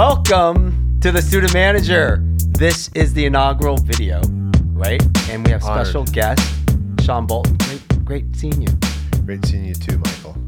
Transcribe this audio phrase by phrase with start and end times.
[0.00, 2.24] Welcome to the student manager.
[2.38, 4.22] This is the inaugural video,
[4.72, 5.02] right?
[5.28, 5.86] And we have Honored.
[5.86, 6.40] special guest
[7.02, 7.58] Sean Boulton.
[7.58, 8.68] Great, great seeing you.
[9.26, 10.38] Great seeing you too, Michael.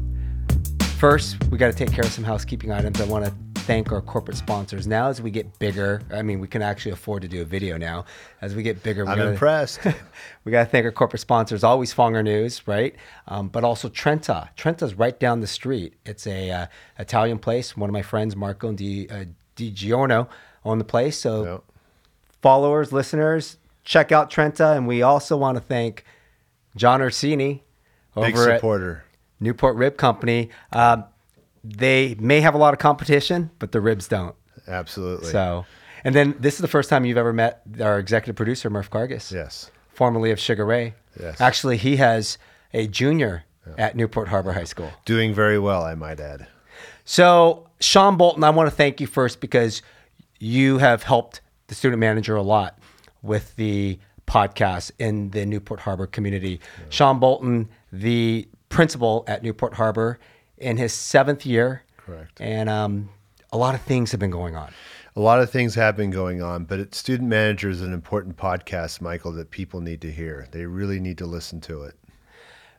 [0.97, 2.99] First, we got to take care of some housekeeping items.
[2.99, 4.87] I want to thank our corporate sponsors.
[4.87, 7.77] Now, as we get bigger, I mean, we can actually afford to do a video
[7.77, 8.05] now.
[8.41, 9.81] As we get bigger, we I'm gotta- impressed.
[10.45, 12.95] we got to thank our corporate sponsors, always Fonger News, right?
[13.27, 14.49] Um, but also Trenta.
[14.57, 15.93] Trenta's right down the street.
[16.07, 16.65] It's a uh,
[16.97, 17.77] Italian place.
[17.77, 20.27] One of my friends, Marco and Di, uh, Di Giorno,
[20.65, 21.17] own the place.
[21.19, 21.63] So Yep.
[22.41, 24.71] followers, listeners, check out Trenta.
[24.71, 26.05] And we also want to thank
[26.75, 27.63] John Orsini
[28.15, 29.03] over Big at supporter.
[29.39, 30.49] Newport Rib Company.
[30.71, 31.05] Um,
[31.63, 34.35] they may have a lot of competition, but the ribs don't.
[34.67, 35.31] Absolutely.
[35.31, 35.65] So,
[36.03, 39.31] and then this is the first time you've ever met our executive producer, Murph Gargis
[39.31, 39.71] yes.
[39.93, 40.93] formerly of Sugar Ray.
[41.19, 41.39] Yes.
[41.39, 42.37] Actually, he has
[42.73, 43.43] a junior
[43.77, 44.91] at Newport Harbor High School.
[45.05, 46.47] Doing very well, I might add.
[47.05, 49.81] So, Sean Boulton, I want to thank you first because
[50.39, 52.79] you have helped the student manager a lot
[53.21, 56.59] with the podcast in the Newport Harbor community.
[56.89, 60.19] Sean Boulton, the principal at Newport Harbor,
[60.57, 61.83] in his seventh year.
[61.97, 62.39] Correct.
[62.39, 63.09] And um,
[63.51, 64.71] a lot of things have been going on.
[65.15, 68.35] A lot of things have been going on, but it, Student Manager is an important
[68.35, 70.47] podcast, Michael, that people need to hear.
[70.51, 71.93] They really need to listen to it.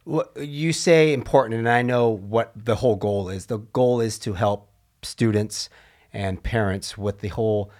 [0.04, 3.46] Well, you say important, and I know what the whole goal is.
[3.46, 4.68] The goal is to help
[5.02, 5.70] students
[6.12, 7.70] and parents with the whole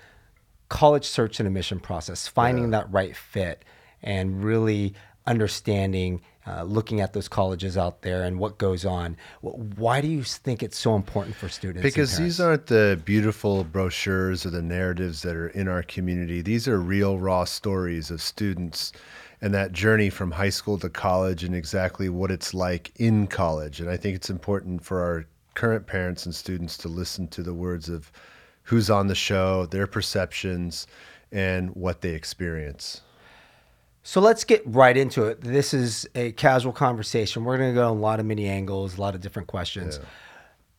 [0.69, 3.65] college search and admission process, finding that right fit,
[4.03, 4.95] and really
[5.27, 9.17] understanding, uh, looking at those colleges out there and what goes on.
[9.41, 11.83] Why do you think it's so important for students?
[11.83, 16.43] Because these aren't the beautiful brochures or the narratives that are in our community.
[16.43, 18.93] These are real, raw stories of students
[19.41, 23.81] and that journey from high school to college and exactly what it's like in college.
[23.81, 27.55] And I think it's important for our current parents and students to listen to the
[27.55, 28.11] words of
[28.65, 30.87] who's on the show, their perceptions,
[31.31, 33.03] and what they experience.
[34.03, 35.41] So let's get right into it.
[35.41, 37.45] This is a casual conversation.
[37.45, 39.99] We're going to go on a lot of many angles, a lot of different questions.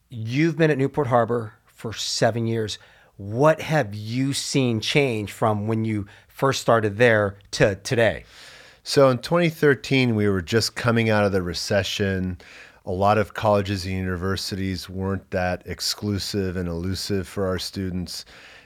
[0.10, 2.78] You've been at Newport Harbor for seven years.
[3.18, 8.26] What have you seen change from when you first started there to today?
[8.88, 12.38] So in 2013, we were just coming out of the recession.
[12.86, 18.26] A lot of colleges and universities weren't that exclusive and elusive for our students.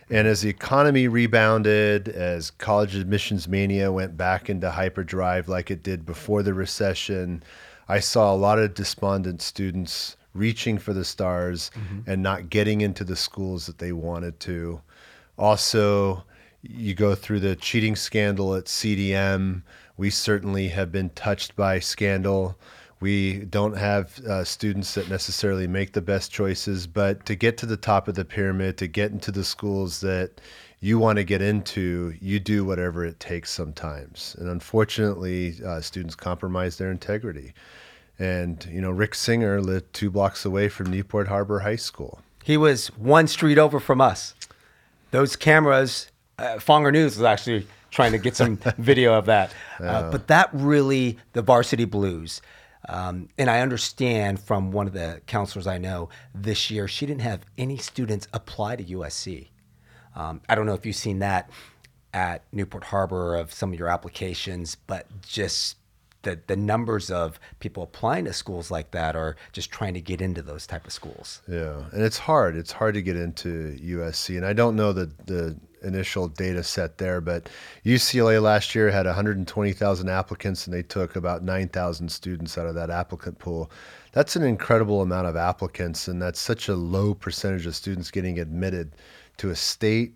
[0.09, 5.83] And as the economy rebounded, as college admissions mania went back into hyperdrive like it
[5.83, 7.41] did before the recession,
[7.87, 12.11] I saw a lot of despondent students reaching for the stars mm-hmm.
[12.11, 14.81] and not getting into the schools that they wanted to.
[15.37, 16.25] Also,
[16.61, 19.61] you go through the cheating scandal at CDM.
[19.99, 22.57] We certainly have been touched by scandal.
[23.01, 27.65] We don't have uh, students that necessarily make the best choices, but to get to
[27.65, 30.39] the top of the pyramid, to get into the schools that
[30.79, 34.37] you want to get into, you do whatever it takes sometimes.
[34.39, 37.53] And unfortunately, uh, students compromise their integrity.
[38.17, 42.21] And, you know, Rick Singer lived two blocks away from Newport Harbor High School.
[42.45, 44.33] He was one street over from us.
[45.11, 49.53] Those cameras, uh, Fonger News was actually trying to get some video of that.
[49.79, 52.41] Uh, but that really, the varsity blues.
[52.89, 57.21] Um, and I understand from one of the counselors I know this year, she didn't
[57.21, 59.47] have any students apply to USC.
[60.15, 61.49] Um, I don't know if you've seen that
[62.13, 65.77] at Newport Harbor of some of your applications, but just
[66.23, 70.21] the, the numbers of people applying to schools like that are just trying to get
[70.21, 71.41] into those type of schools.
[71.47, 72.55] Yeah, and it's hard.
[72.55, 76.97] It's hard to get into USC, and I don't know the the initial data set
[76.97, 77.49] there, but
[77.85, 82.89] UCLA last year had 120,000 applicants, and they took about 9,000 students out of that
[82.89, 83.71] applicant pool.
[84.11, 88.39] That's an incredible amount of applicants, and that's such a low percentage of students getting
[88.39, 88.95] admitted
[89.37, 90.15] to a state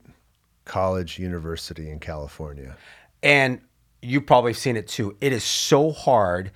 [0.66, 2.76] college university in California.
[3.22, 3.62] And
[4.02, 5.16] you've probably seen it too.
[5.22, 6.52] It is so hard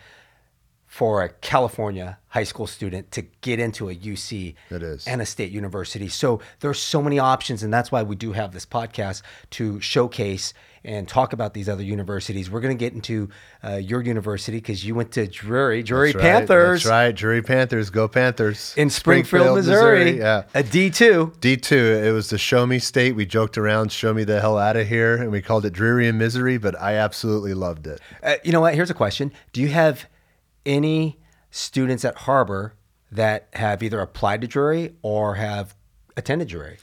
[0.87, 5.05] for a California high school student to get into a UC It is.
[5.05, 6.07] and a state university.
[6.07, 9.21] So there's so many options, and that's why we do have this podcast
[9.51, 10.53] to showcase
[10.85, 12.49] and talk about these other universities.
[12.49, 13.29] We're going to get into
[13.63, 17.41] uh, your university because you went to Drury, Drury That's right, Panthers That's right, Drury
[17.41, 17.89] Panthers.
[17.89, 18.73] Go Panthers.
[18.77, 20.43] in Springfield, Missouri, Yeah.
[20.53, 21.33] a D2.
[21.39, 23.15] D2, it was the show me state.
[23.15, 26.07] We joked around, show me the hell out of here, and we called it dreary
[26.07, 27.99] and misery, but I absolutely loved it.
[28.23, 28.73] Uh, you know what?
[28.75, 30.07] Here's a question: Do you have
[30.67, 31.17] any
[31.49, 32.75] students at Harbor
[33.11, 35.73] that have either applied to Drury or have
[36.15, 36.77] attended Drury?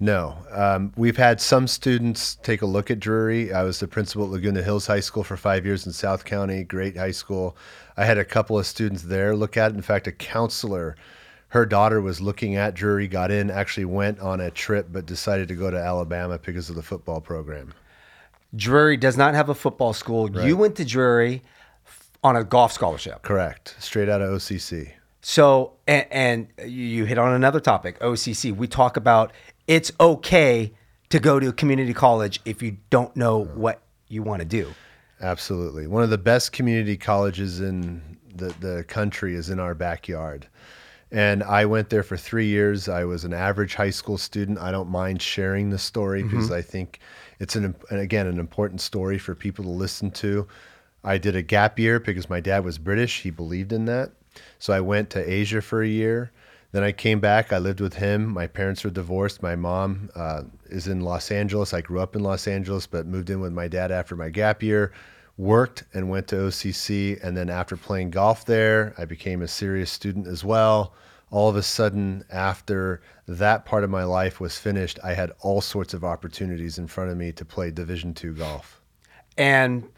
[0.00, 3.52] No, um, we've had some students take a look at Drury.
[3.52, 6.62] I was the principal at Laguna Hills High School for five years in South County,
[6.64, 7.56] great high school.
[7.96, 9.74] I had a couple of students there look at it.
[9.74, 10.96] In fact, a counselor
[11.48, 15.48] her daughter was looking at Drury, got in, actually went on a trip, but decided
[15.48, 17.72] to go to Alabama because of the football program.
[18.54, 20.30] Drury does not have a football school.
[20.44, 21.42] You went to Drury
[22.22, 23.22] on a golf scholarship.
[23.22, 23.76] Correct.
[23.78, 24.92] Straight out of OCC.
[25.20, 28.54] So, and, and you hit on another topic, OCC.
[28.54, 29.32] We talk about
[29.66, 30.72] it's okay
[31.10, 34.72] to go to a community college if you don't know what you want to do.
[35.20, 35.86] Absolutely.
[35.86, 40.46] One of the best community colleges in the, the country is in our backyard.
[41.10, 42.88] And I went there for three years.
[42.88, 44.58] I was an average high school student.
[44.58, 46.30] I don't mind sharing the story mm-hmm.
[46.30, 47.00] because I think
[47.40, 50.46] it's an again an important story for people to listen to.
[51.04, 53.22] I did a gap year because my dad was British.
[53.22, 54.12] He believed in that.
[54.58, 56.32] So I went to Asia for a year.
[56.72, 57.52] Then I came back.
[57.52, 58.28] I lived with him.
[58.28, 59.42] My parents were divorced.
[59.42, 61.72] My mom uh, is in Los Angeles.
[61.72, 64.62] I grew up in Los Angeles, but moved in with my dad after my gap
[64.62, 64.92] year.
[65.38, 67.22] Worked and went to OCC.
[67.24, 70.92] And then after playing golf there, I became a serious student as well.
[71.30, 75.60] All of a sudden, after that part of my life was finished, I had all
[75.60, 78.80] sorts of opportunities in front of me to play Division two golf.
[79.36, 79.88] And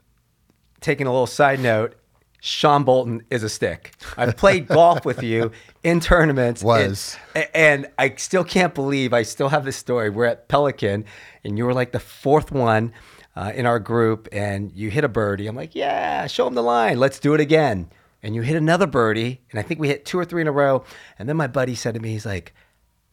[0.81, 1.95] taking a little side note,
[2.41, 3.95] Sean Boulton is a stick.
[4.17, 6.63] I've played golf with you in tournaments.
[6.63, 7.17] Was.
[7.35, 10.11] And, and I still can't believe I still have this story.
[10.11, 11.05] We're at Pelican,
[11.45, 12.93] and you were like the fourth one
[13.37, 15.47] uh, in our group, and you hit a birdie.
[15.47, 16.99] I'm like, yeah, show him the line.
[16.99, 17.91] Let's do it again.
[18.23, 20.53] And you hit another birdie, and I think we hit two or three in a
[20.53, 20.85] row.
[21.19, 22.55] And then my buddy said to me, he's like,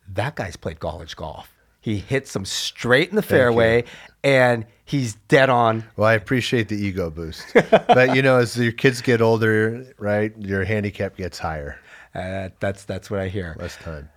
[0.10, 1.54] that guy's played college golf.
[1.80, 3.86] He hits them straight in the fairway,
[4.28, 5.86] and he's dead on.
[5.96, 7.46] Well, I appreciate the ego boost.
[7.72, 11.80] but, you know, as your kids get older, right, your handicap gets higher.
[12.14, 13.56] Uh, that's that's what I hear.
[13.58, 14.10] Less time.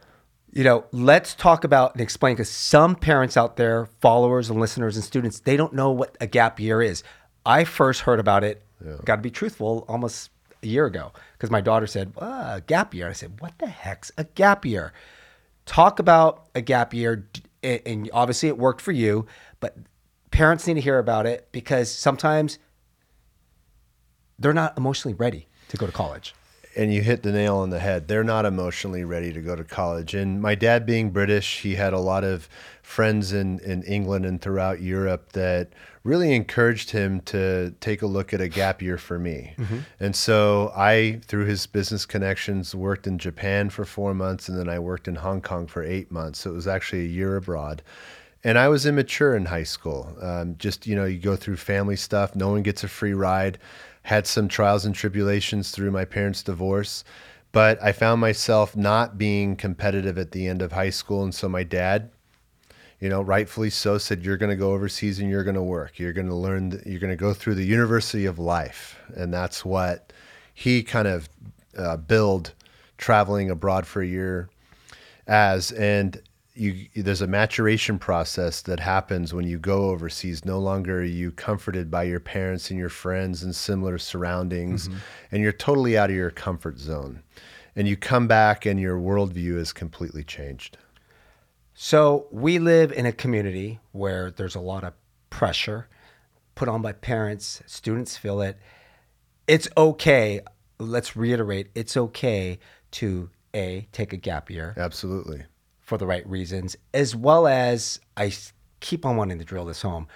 [0.53, 4.97] You know, let's talk about and explain because some parents out there, followers and listeners
[4.97, 7.05] and students, they don't know what a gap year is.
[7.47, 8.63] I first heard about it.
[9.05, 10.31] Got to be truthful, almost
[10.63, 13.09] a year ago because my daughter said ah, gap year.
[13.09, 14.93] I said, what the heck's a gap year?
[15.67, 17.29] Talk about a gap year,
[17.63, 19.27] and and obviously it worked for you,
[19.61, 19.77] but
[20.31, 22.59] parents need to hear about it because sometimes
[24.39, 26.35] they're not emotionally ready to go to college.
[26.77, 28.07] and you hit the nail on the head.
[28.07, 30.15] They're not emotionally ready to go to college.
[30.15, 32.49] And my dad being British, he had a lot of
[32.81, 35.73] friends in, in England and throughout Europe that
[36.05, 39.55] really encouraged him to take a look at a gap year for me.
[39.59, 39.79] Mm-hmm.
[39.99, 44.69] And so I, through his business connections, worked in Japan for four months and then
[44.69, 46.39] I worked in Hong Kong for eight months.
[46.39, 47.83] So it was actually a year abroad.
[48.43, 50.17] And I was immature in high school.
[50.21, 53.59] Um, just, you know, you go through family stuff, no one gets a free ride.
[54.03, 57.05] Had some trials and tribulations through my parents' divorce,
[57.53, 61.23] but I found myself not being competitive at the end of high school.
[61.23, 62.11] And so my dad,
[62.99, 65.99] you know, rightfully so, said, You're going to go overseas and you're going to work.
[65.99, 68.99] You're going to learn, th- you're going to go through the University of Life.
[69.15, 70.15] And that's what
[70.55, 71.29] he kind of
[71.77, 72.55] uh, billed
[72.97, 74.49] traveling abroad for a year
[75.27, 76.21] as and
[76.61, 81.33] you there's a maturation process that happens when you go overseas no longer are you
[81.33, 84.99] comforted by your parents and your friends and similar surroundings mm-hmm.
[85.33, 87.23] and you're totally out of your comfort zone.
[87.75, 90.77] And you come back and your worldview is completely changed.
[91.73, 94.93] So we live in a community where there's a lot of
[95.31, 95.89] pressure
[96.57, 98.59] put on by parents, students feel it.
[99.47, 100.41] It's okay,
[100.79, 102.59] let's reiterate, it's okay
[102.93, 104.75] to A, take a gap year.
[104.77, 105.45] Absolutely
[105.91, 108.33] for the right reasons, as well as I
[108.79, 110.07] keep on wanting to drill this home.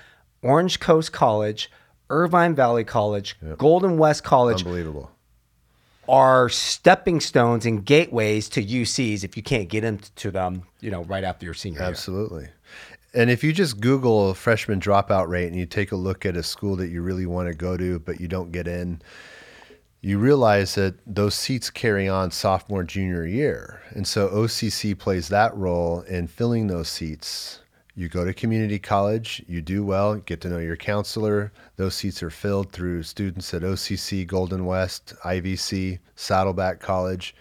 [0.40, 1.68] Orange Coast College,
[2.08, 5.10] Irvine Valley College, Golden West College unbelievable
[6.08, 11.02] are stepping stones and gateways to UCs if you can't get into them, you know,
[11.04, 11.88] right after your senior year.
[11.88, 12.46] Absolutely.
[13.14, 16.42] And if you just Google freshman dropout rate and you take a look at a
[16.42, 19.00] school that you really want to go to, but you don't get in,
[20.04, 23.80] you realize that those seats carry on sophomore, junior year.
[23.92, 27.60] And so OCC plays that role in filling those seats.
[27.94, 31.52] You go to community college, you do well, get to know your counselor.
[31.76, 37.34] Those seats are filled through students at OCC, Golden West, IVC, Saddleback College,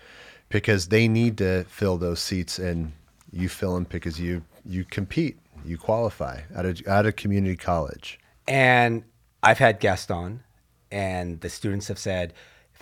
[0.48, 2.94] because they need to fill those seats and
[3.34, 8.22] you fill them because you, you compete, you qualify at a, at a community college.
[8.48, 9.04] And
[9.42, 10.44] I've had guests on,
[10.94, 12.34] and the students have said,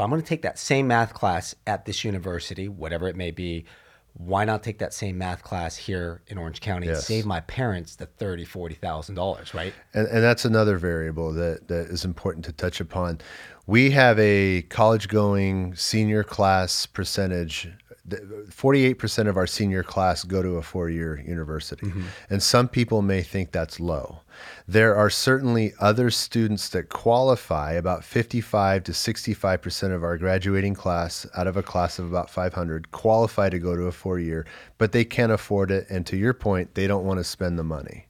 [0.01, 3.65] I'm going to take that same math class at this university, whatever it may be,
[4.13, 7.95] why not take that same math class here in Orange County and save my parents
[7.95, 9.73] the thirty, forty thousand dollars, right?
[9.93, 13.19] And, and that's another variable that, that is important to touch upon.
[13.67, 17.69] We have a college going senior class percentage
[18.09, 21.85] 48% of our senior class go to a four year university.
[21.85, 22.03] Mm-hmm.
[22.31, 24.21] And some people may think that's low.
[24.67, 31.27] There are certainly other students that qualify, about 55 to 65% of our graduating class
[31.37, 34.47] out of a class of about 500 qualify to go to a four year,
[34.79, 35.85] but they can't afford it.
[35.89, 38.07] And to your point, they don't want to spend the money.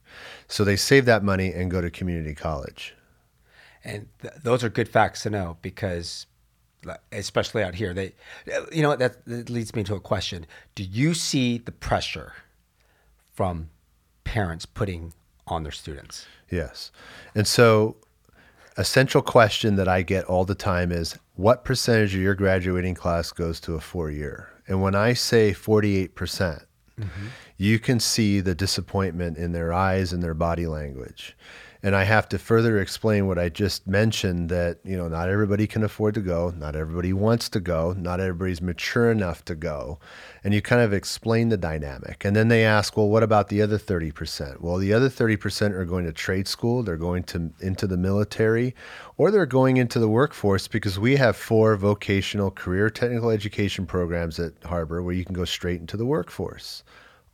[0.48, 2.94] So they save that money and go to community college.
[3.84, 6.26] And th- those are good facts to know because
[7.10, 7.94] especially out here.
[7.94, 8.12] They,
[8.72, 12.32] you know, that, that leads me to a question: Do you see the pressure
[13.32, 13.70] from
[14.24, 15.12] parents putting
[15.46, 16.26] on their students?
[16.50, 16.90] Yes,
[17.34, 17.96] and so
[18.76, 22.94] a central question that I get all the time is, what percentage of your graduating
[22.94, 24.50] class goes to a four year?
[24.66, 26.62] And when I say forty-eight percent.
[27.00, 27.28] Mm-hmm.
[27.56, 31.34] You can see the disappointment in their eyes and their body language
[31.84, 35.66] and I have to further explain what I just mentioned that you know not everybody
[35.66, 39.98] can afford to go, not everybody wants to go, not everybody's mature enough to go,
[40.44, 42.24] and you kind of explain the dynamic.
[42.24, 44.62] And then they ask, well, what about the other thirty percent?
[44.62, 47.96] Well, the other thirty percent are going to trade school, they're going to into the
[47.96, 48.76] military,
[49.16, 54.38] or they're going into the workforce because we have four vocational career technical education programs
[54.38, 56.84] at Harbor where you can go straight into the workforce.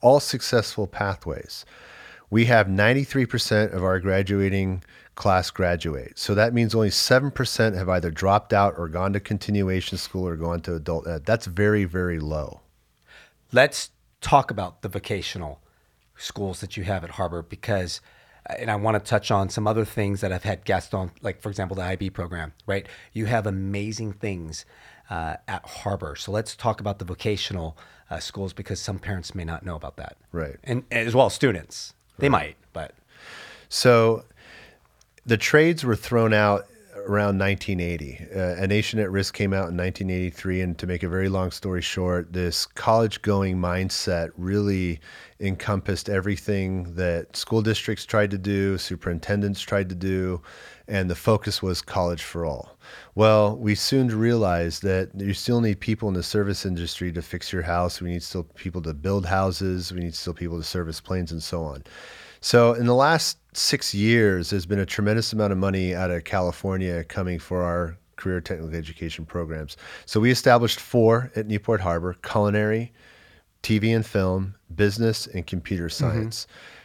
[0.01, 1.67] All successful pathways
[2.31, 4.83] we have 93% of our graduating
[5.15, 6.19] class graduate.
[6.19, 10.37] So that means only 7% have either dropped out or gone to continuation school or
[10.37, 11.25] gone to adult ed.
[11.25, 12.61] That's very, very low.
[13.53, 15.61] Let's talk about the vocational
[16.17, 18.01] schools that you have at Harbor because
[18.57, 21.41] and I want to touch on some other things that I've had guests on, like
[21.41, 22.55] for example the IB program.
[22.67, 24.65] Right, you have amazing things
[25.11, 26.17] uh, at Harbor.
[26.17, 27.77] So let's talk about the vocational
[28.11, 30.17] uh, schools because some parents may not know about that.
[30.33, 31.95] Right, and as well as students.
[32.19, 32.95] They might, but
[33.69, 34.25] so
[35.25, 38.27] the trades were thrown out around 1980.
[38.35, 41.51] Uh, a Nation at Risk came out in 1983, and to make a very long
[41.51, 45.01] story short, this college-going mindset really
[45.41, 50.43] encompassed everything that school districts tried to do, superintendents tried to do,
[50.89, 52.77] and the focus was college for all.
[53.15, 57.53] Well, we soon realized that you still need people in the service industry to fix
[57.53, 58.01] your house.
[58.01, 59.93] We need still people to build houses.
[59.93, 61.85] We need still people to service planes and so on.
[62.41, 66.25] So, in the last six years, there's been a tremendous amount of money out of
[66.25, 69.77] California coming for our career technical education programs.
[70.07, 72.93] So, we established four at Newport Harbor culinary,
[73.63, 76.05] TV and film, business, and computer mm-hmm.
[76.05, 76.47] science.
[76.47, 76.78] Mm-hmm.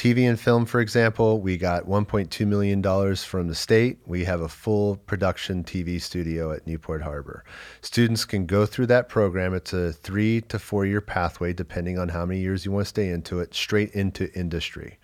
[0.00, 2.82] TV and film, for example, we got $1.2 million
[3.16, 3.98] from the state.
[4.06, 7.44] We have a full production TV studio at Newport Harbor.
[7.82, 9.52] Students can go through that program.
[9.52, 12.88] It's a three to four year pathway, depending on how many years you want to
[12.88, 14.98] stay into it, straight into industry.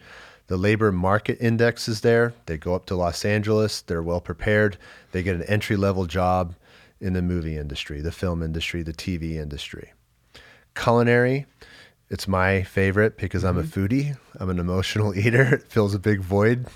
[0.47, 2.33] The labor market index is there.
[2.47, 3.83] They go up to Los Angeles.
[3.83, 4.79] They're well prepared.
[5.13, 6.55] They get an entry level job
[7.03, 9.93] in the movie industry, the film industry, the TV industry.
[10.75, 11.45] Culinary,
[12.11, 13.85] it's my favorite because I'm a mm-hmm.
[13.85, 14.17] foodie.
[14.39, 15.57] I'm an emotional eater.
[15.57, 16.67] It fills a big void.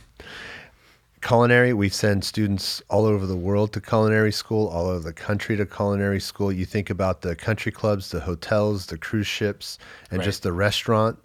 [1.22, 5.54] Culinary, we send students all over the world to culinary school, all over the country
[5.56, 6.50] to culinary school.
[6.50, 9.78] You think about the country clubs, the hotels, the cruise ships,
[10.10, 10.25] and right.
[10.25, 11.18] just the restaurant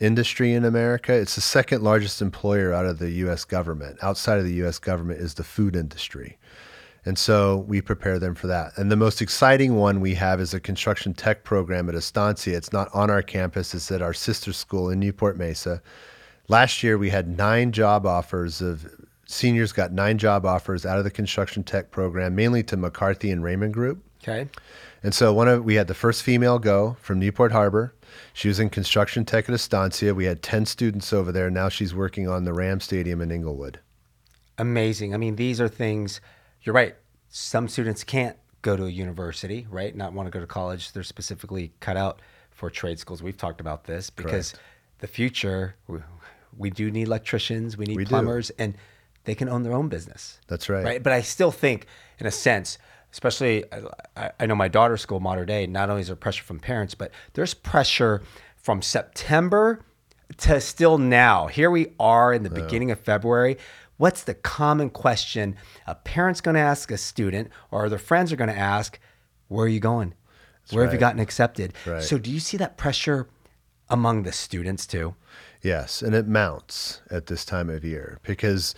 [0.00, 1.12] industry in America.
[1.12, 3.98] It's the second largest employer out of the US government.
[4.02, 6.36] Outside of the US government is the food industry.
[7.04, 8.72] And so we prepare them for that.
[8.76, 12.56] And the most exciting one we have is a construction tech program at Estancia.
[12.56, 15.82] It's not on our campus, it's at our sister school in Newport Mesa.
[16.48, 18.86] Last year, we had nine job offers of
[19.26, 23.42] seniors got nine job offers out of the construction tech program, mainly to McCarthy and
[23.42, 24.02] Raymond Group.
[24.22, 24.48] Okay.
[25.02, 27.94] And so one of we had the first female go from Newport Harbor.
[28.34, 30.14] She was in construction tech at Estancia.
[30.14, 31.50] We had 10 students over there.
[31.50, 33.78] Now she's working on the Ram Stadium in Inglewood.
[34.58, 35.14] Amazing.
[35.14, 36.20] I mean, these are things
[36.62, 36.96] you're right.
[37.28, 39.94] Some students can't go to a university, right?
[39.94, 40.92] Not want to go to college.
[40.92, 43.22] They're specifically cut out for trade schools.
[43.22, 44.64] We've talked about this because Correct.
[44.98, 45.98] the future, we,
[46.56, 48.54] we, do need electricians, we need we plumbers, do.
[48.58, 48.74] and
[49.24, 50.38] they can own their own business.
[50.48, 50.84] That's right.
[50.84, 51.02] Right.
[51.02, 51.86] But I still think,
[52.18, 52.78] in a sense,
[53.12, 53.64] especially
[54.16, 55.66] I, I know my daughter's school, Mater Dei.
[55.66, 58.22] Not only is there pressure from parents, but there's pressure
[58.56, 59.80] from September
[60.38, 61.46] to still now.
[61.46, 62.64] Here we are in the yeah.
[62.64, 63.56] beginning of February
[64.00, 65.54] what's the common question
[65.86, 68.98] a parent's going to ask a student or their friends are going to ask,
[69.48, 70.14] where are you going?
[70.62, 70.86] That's where right.
[70.86, 71.74] have you gotten accepted?
[71.84, 72.02] Right.
[72.02, 73.28] So do you see that pressure
[73.90, 75.16] among the students too?
[75.62, 78.74] Yes, and it mounts at this time of year because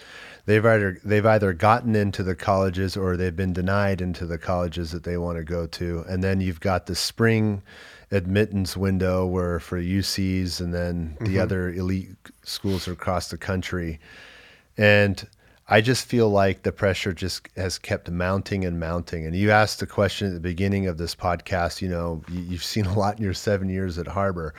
[0.46, 4.90] they've either they've either gotten into the colleges or they've been denied into the colleges
[4.90, 7.62] that they want to go to, and then you've got the spring
[8.10, 11.40] admittance window where for UCs and then the mm-hmm.
[11.40, 14.00] other elite schools across the country
[14.76, 15.26] and
[15.68, 19.24] I just feel like the pressure just has kept mounting and mounting.
[19.24, 22.84] And you asked the question at the beginning of this podcast, you know, you've seen
[22.86, 24.54] a lot in your seven years at Harbor.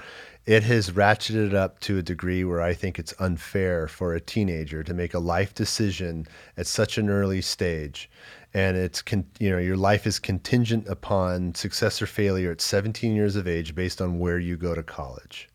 [0.46, 4.84] It has ratcheted up to a degree where I think it's unfair for a teenager
[4.84, 6.26] to make a life decision
[6.58, 8.10] at such an early stage.
[8.54, 13.16] And it's, con- you know, your life is contingent upon success or failure at 17
[13.16, 15.50] years of age based on where you go to college.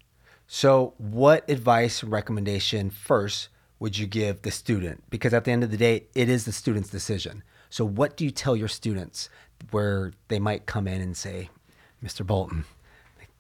[0.46, 3.48] So, what advice recommendation first
[3.80, 5.04] would you give the student?
[5.10, 7.42] Because at the end of the day, it is the student's decision.
[7.70, 9.28] So, what do you tell your students
[9.70, 11.50] where they might come in and say,
[12.02, 12.26] Mr.
[12.26, 12.64] Boulton,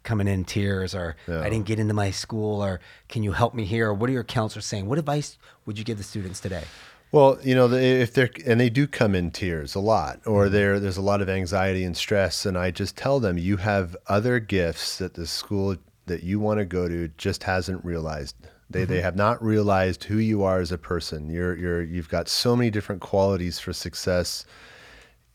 [0.02, 1.40] coming in tears, or yeah.
[1.40, 3.88] I didn't get into my school, or can you help me here?
[3.88, 4.86] Or what are your counselors saying?
[4.86, 6.64] What advice would you give the students today?
[7.10, 10.52] Well, you know, if they're and they do come in tears a lot, or mm-hmm.
[10.52, 13.96] there there's a lot of anxiety and stress, and I just tell them you have
[14.06, 15.76] other gifts that the school
[16.06, 18.36] that you want to go to just hasn't realized.
[18.70, 18.92] They, mm-hmm.
[18.92, 21.30] they have not realized who you are as a person.
[21.30, 24.44] You're, you're, you've got so many different qualities for success.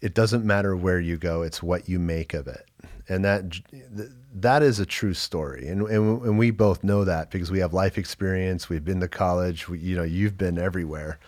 [0.01, 2.65] It doesn't matter where you go, it's what you make of it.
[3.09, 3.59] And that,
[4.35, 5.67] that is a true story.
[5.67, 8.69] And, and, and we both know that because we have life experience.
[8.69, 9.67] We've been to college.
[9.67, 11.19] We, you know, you've been everywhere.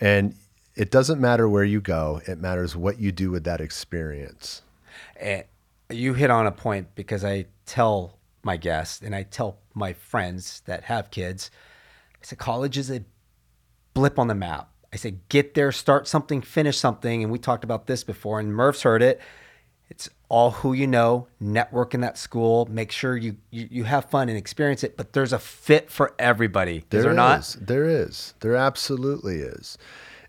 [0.00, 0.34] And
[0.74, 4.62] it doesn't matter where you go, it matters what you do with that experience.
[5.18, 5.44] And
[5.90, 10.62] you hit on a point because I tell my guests and I tell my friends
[10.64, 11.50] that have kids,
[12.14, 13.04] I said, college is a
[13.92, 14.70] blip on the map.
[14.92, 17.22] I said, get there, start something, finish something.
[17.22, 19.20] And we talked about this before, and Murph's heard it.
[19.88, 24.06] It's all who you know, network in that school, make sure you, you, you have
[24.06, 26.84] fun and experience it, but there's a fit for everybody.
[26.90, 27.56] There is there not?
[27.60, 28.34] There is.
[28.40, 29.78] There absolutely is.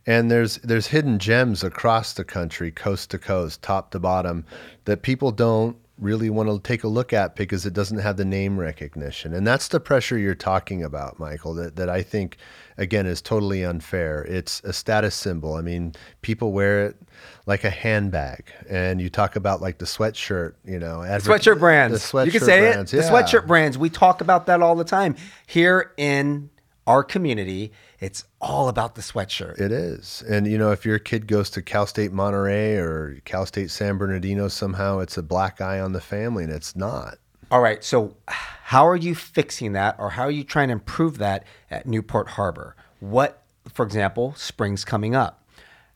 [0.06, 4.46] And there's there's hidden gems across the country, coast to coast, top to bottom,
[4.86, 8.26] that people don't really want to take a look at because it doesn't have the
[8.26, 9.34] name recognition.
[9.34, 12.38] And that's the pressure you're talking about, Michael, that, that I think,
[12.78, 14.24] again, is totally unfair.
[14.26, 15.56] It's a status symbol.
[15.56, 16.98] I mean, people wear it
[17.46, 18.52] like a handbag.
[18.70, 22.12] And you talk about like the sweatshirt, you know, adver- sweatshirt brands.
[22.12, 22.98] The sweatshirt you can say brands, it.
[22.98, 23.04] Yeah.
[23.04, 23.78] The sweatshirt brands.
[23.78, 25.16] We talk about that all the time
[25.48, 26.50] here in
[26.88, 29.60] our community it's all about the sweatshirt.
[29.60, 30.24] It is.
[30.30, 33.98] And, you know, if your kid goes to Cal State Monterey or Cal State San
[33.98, 37.18] Bernardino, somehow it's a black eye on the family, and it's not.
[37.50, 37.84] All right.
[37.84, 41.88] So, how are you fixing that, or how are you trying to improve that at
[41.88, 42.76] Newport Harbor?
[43.00, 45.44] What, for example, spring's coming up.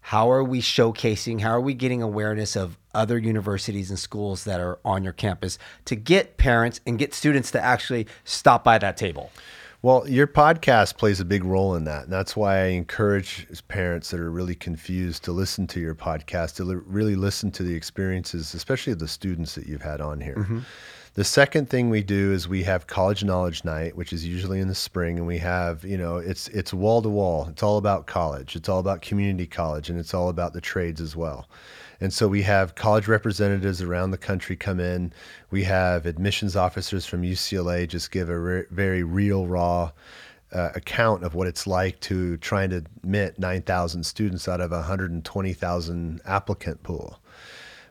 [0.05, 4.59] How are we showcasing, how are we getting awareness of other universities and schools that
[4.59, 8.97] are on your campus to get parents and get students to actually stop by that
[8.97, 9.29] table?
[9.83, 12.03] Well, your podcast plays a big role in that.
[12.03, 16.57] And that's why I encourage parents that are really confused to listen to your podcast,
[16.57, 20.35] to really listen to the experiences, especially of the students that you've had on here.
[20.35, 20.59] Mm-hmm.
[21.15, 24.69] The second thing we do is we have college knowledge night, which is usually in
[24.69, 27.47] the spring, and we have, you know, it's it's wall to wall.
[27.49, 28.55] It's all about college.
[28.55, 31.49] It's all about community college, and it's all about the trades as well.
[32.01, 35.13] And so we have college representatives around the country come in.
[35.51, 39.91] We have admissions officers from UCLA just give a re- very real, raw
[40.51, 44.77] uh, account of what it's like to trying to admit 9,000 students out of a
[44.77, 47.19] 120,000 applicant pool.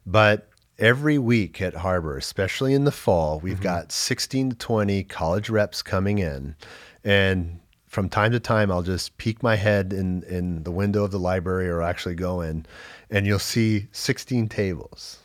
[0.04, 3.62] But every week at Harbor, especially in the fall, we've mm-hmm.
[3.62, 6.56] got 16 to 20 college reps coming in.
[7.04, 7.59] And
[7.90, 11.18] from time to time, I'll just peek my head in, in the window of the
[11.18, 12.64] library or actually go in
[13.10, 15.18] and you'll see 16 tables.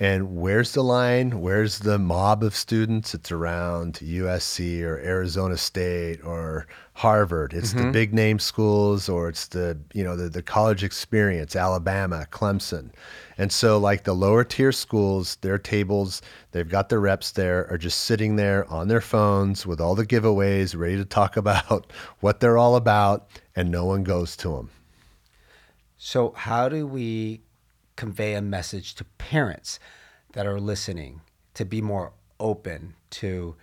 [0.00, 1.40] And where's the line?
[1.40, 3.14] Where's the mob of students?
[3.14, 7.54] It's around USC or Arizona State or Harvard.
[7.54, 7.86] It's mm-hmm.
[7.86, 12.90] the big name schools or it's the, you know, the, the college experience, Alabama, Clemson.
[13.38, 17.78] And so like the lower tier schools, their tables, they've got their reps there are
[17.78, 22.40] just sitting there on their phones with all the giveaways, ready to talk about what
[22.40, 24.70] they're all about, and no one goes to them.
[25.96, 27.40] So, how do we
[27.96, 29.78] convey a message to parents
[30.32, 31.20] that are listening
[31.54, 33.54] to be more open to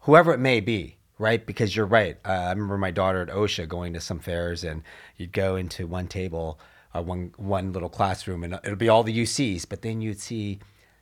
[0.00, 1.44] whoever it may be, right?
[1.44, 2.16] Because you're right.
[2.24, 4.82] Uh, I remember my daughter at OSHA going to some fairs, and
[5.16, 6.58] you'd go into one table,
[6.94, 10.60] uh, one one little classroom, and it'll be all the UCs, but then you'd see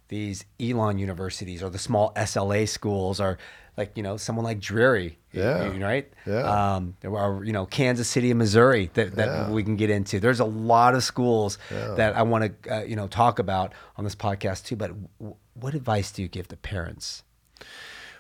[0.09, 3.39] these Elon universities or the small SLA schools or
[3.77, 8.31] like you know someone like Drury, yeah, right, yeah, um, or you know Kansas City,
[8.31, 9.51] and Missouri that, that yeah.
[9.51, 10.21] we can get into.
[10.21, 11.95] There's a lot of schools yeah.
[11.95, 14.77] that I want to uh, you know talk about on this podcast too.
[14.77, 17.23] But w- what advice do you give to parents?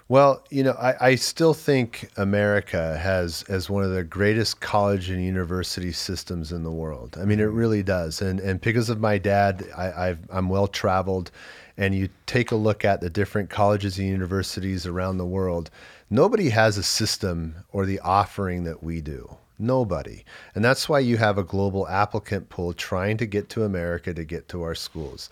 [0.08, 5.08] Well, you know, I, I, still think America has as one of the greatest college
[5.08, 7.16] and university systems in the world.
[7.18, 8.20] I mean, it really does.
[8.20, 11.30] And and because of my dad, I, I've, I'm well traveled
[11.76, 15.70] and you take a look at the different colleges and universities around the world,
[16.10, 19.36] nobody has a system or the offering that we do.
[19.58, 20.24] Nobody.
[20.54, 24.24] And that's why you have a global applicant pool trying to get to America to
[24.24, 25.30] get to our schools.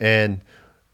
[0.00, 0.40] And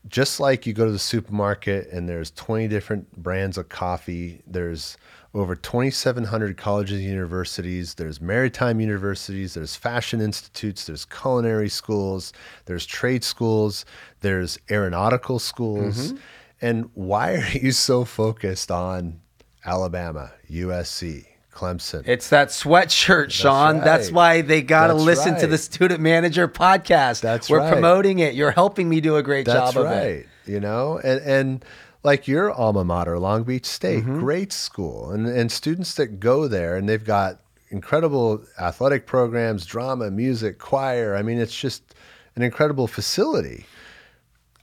[0.08, 4.96] just like you go to the supermarket and there's 20 different brands of coffee, there's
[5.34, 7.94] over 2,700 colleges and universities.
[7.94, 12.32] There's maritime universities, there's fashion institutes, there's culinary schools,
[12.66, 13.84] there's trade schools,
[14.20, 16.12] there's aeronautical schools.
[16.12, 16.16] Mm-hmm.
[16.60, 19.20] And why are you so focused on
[19.64, 22.02] Alabama, USC, Clemson.
[22.06, 23.76] It's that sweatshirt, Sean.
[23.76, 23.84] That's, right.
[23.84, 25.40] That's why they got to listen right.
[25.40, 27.20] to the Student Manager podcast.
[27.20, 27.72] That's We're right.
[27.72, 28.34] promoting it.
[28.34, 29.94] You're helping me do a great That's job of it.
[29.94, 30.26] That's right.
[30.46, 31.64] You know, and and
[32.02, 34.18] like your alma mater, Long Beach State, mm-hmm.
[34.20, 40.10] great school, and and students that go there and they've got incredible athletic programs, drama,
[40.10, 41.16] music, choir.
[41.16, 41.94] I mean, it's just
[42.36, 43.66] an incredible facility.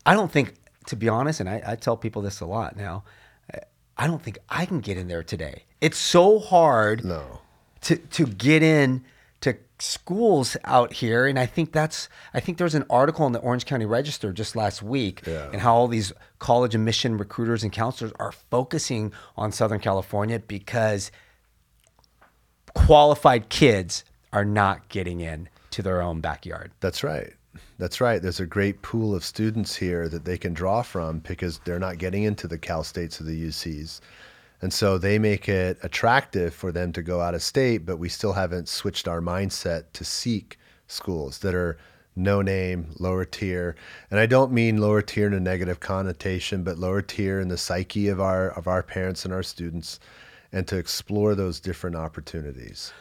[0.06, 0.54] I don't think,
[0.88, 3.04] to be honest, and I, I tell people this a lot now.
[3.98, 5.64] I don't think I can get in there today.
[5.82, 7.42] It's so hard no.
[7.82, 9.04] to to get in
[9.82, 13.40] schools out here and I think that's I think there was an article in the
[13.40, 15.50] Orange County Register just last week yeah.
[15.52, 21.12] and how all these college admission recruiters and counselors are focusing on Southern California because
[22.74, 26.72] qualified kids are not getting in to their own backyard.
[26.80, 27.34] That's right.
[27.78, 28.22] That's right.
[28.22, 31.98] There's a great pool of students here that they can draw from because they're not
[31.98, 34.02] getting into the Cal States or the UCs.
[34.62, 38.10] And so they make it attractive for them to go out of state, but we
[38.10, 41.78] still haven't switched our mindset to seek schools that are
[42.16, 43.76] no name, lower tier.
[44.12, 47.58] And I don't mean lower tier in a negative connotation, but lower tier in the
[47.58, 50.00] psyche of our of our parents and our students
[50.52, 52.92] and to explore those different opportunities.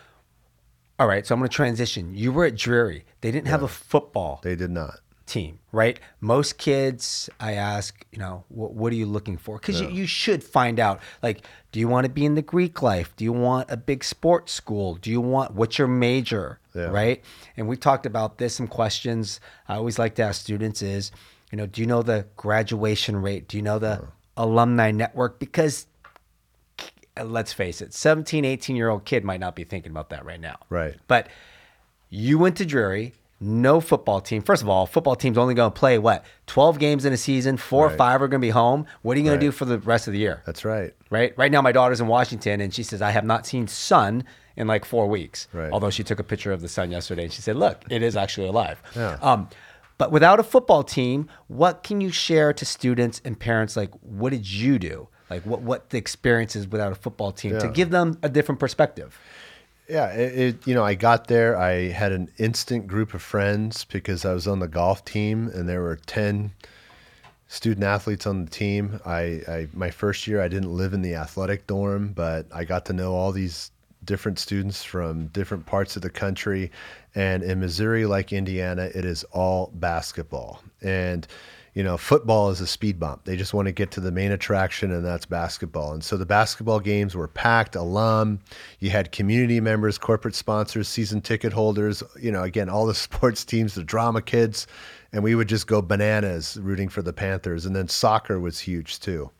[0.98, 2.14] All right, so I'm going to transition.
[2.14, 3.04] You were at Drury.
[3.20, 4.40] They didn't have a football.
[4.42, 5.00] They did not.
[5.28, 6.00] Team, right?
[6.20, 9.58] Most kids, I ask, you know, what, what are you looking for?
[9.58, 9.88] Because yeah.
[9.88, 11.00] you, you should find out.
[11.22, 13.14] Like, do you want to be in the Greek life?
[13.16, 14.94] Do you want a big sports school?
[14.94, 16.58] Do you want what's your major?
[16.74, 16.86] Yeah.
[16.86, 17.22] Right?
[17.56, 18.54] And we talked about this.
[18.54, 21.12] Some questions I always like to ask students is,
[21.52, 23.48] you know, do you know the graduation rate?
[23.48, 24.06] Do you know the uh-huh.
[24.36, 25.38] alumni network?
[25.38, 25.86] Because
[27.18, 30.24] uh, let's face it, 17, 18 year old kid might not be thinking about that
[30.24, 30.58] right now.
[30.70, 30.96] Right.
[31.06, 31.28] But
[32.10, 34.42] you went to Drury, no football team.
[34.42, 36.24] First of all, football team's only going to play what?
[36.46, 37.94] 12 games in a season, four right.
[37.94, 38.86] or five are going to be home.
[39.02, 39.40] What are you going right.
[39.40, 40.42] to do for the rest of the year?
[40.46, 40.94] That's right.
[41.10, 41.36] Right?
[41.36, 44.24] Right now, my daughter's in Washington and she says, I have not seen sun
[44.56, 45.46] in like four weeks.
[45.52, 45.70] Right.
[45.70, 48.16] Although she took a picture of the sun yesterday and she said, Look, it is
[48.16, 48.82] actually alive.
[48.96, 49.18] Yeah.
[49.22, 49.48] Um,
[49.98, 53.76] but without a football team, what can you share to students and parents?
[53.76, 55.08] Like, what did you do?
[55.30, 57.58] like what what the experience is without a football team yeah.
[57.58, 59.18] to give them a different perspective.
[59.88, 61.56] Yeah, it, it, you know I got there.
[61.56, 65.68] I had an instant group of friends because I was on the golf team, and
[65.68, 66.52] there were ten
[67.48, 69.00] student athletes on the team.
[69.06, 72.84] I, I my first year I didn't live in the athletic dorm, but I got
[72.86, 73.70] to know all these
[74.04, 76.70] different students from different parts of the country.
[77.14, 81.26] And in Missouri, like Indiana, it is all basketball and
[81.78, 83.24] you know, football is a speed bump.
[83.24, 85.92] They just want to get to the main attraction, and that's basketball.
[85.92, 88.40] And so the basketball games were packed, alum.
[88.80, 93.44] You had community members, corporate sponsors, season ticket holders, you know, again, all the sports
[93.44, 94.66] teams, the drama kids.
[95.12, 97.64] And we would just go bananas rooting for the Panthers.
[97.64, 99.30] And then soccer was huge too.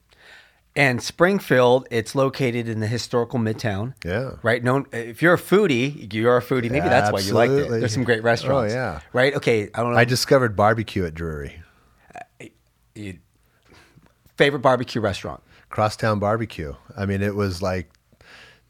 [0.76, 3.94] And Springfield, it's located in the historical Midtown.
[4.04, 4.34] Yeah.
[4.44, 4.62] Right.
[4.62, 6.70] Known if you're a foodie, you're a foodie.
[6.70, 7.68] Maybe that's why you liked it.
[7.68, 8.72] There's some great oh, restaurants.
[8.72, 9.00] Oh yeah.
[9.12, 9.34] Right.
[9.34, 9.70] Okay.
[9.74, 9.98] I don't know.
[9.98, 11.64] I discovered barbecue at Drury
[14.36, 15.42] favorite barbecue restaurant?
[15.70, 16.74] Crosstown Barbecue.
[16.96, 17.90] I mean, it was like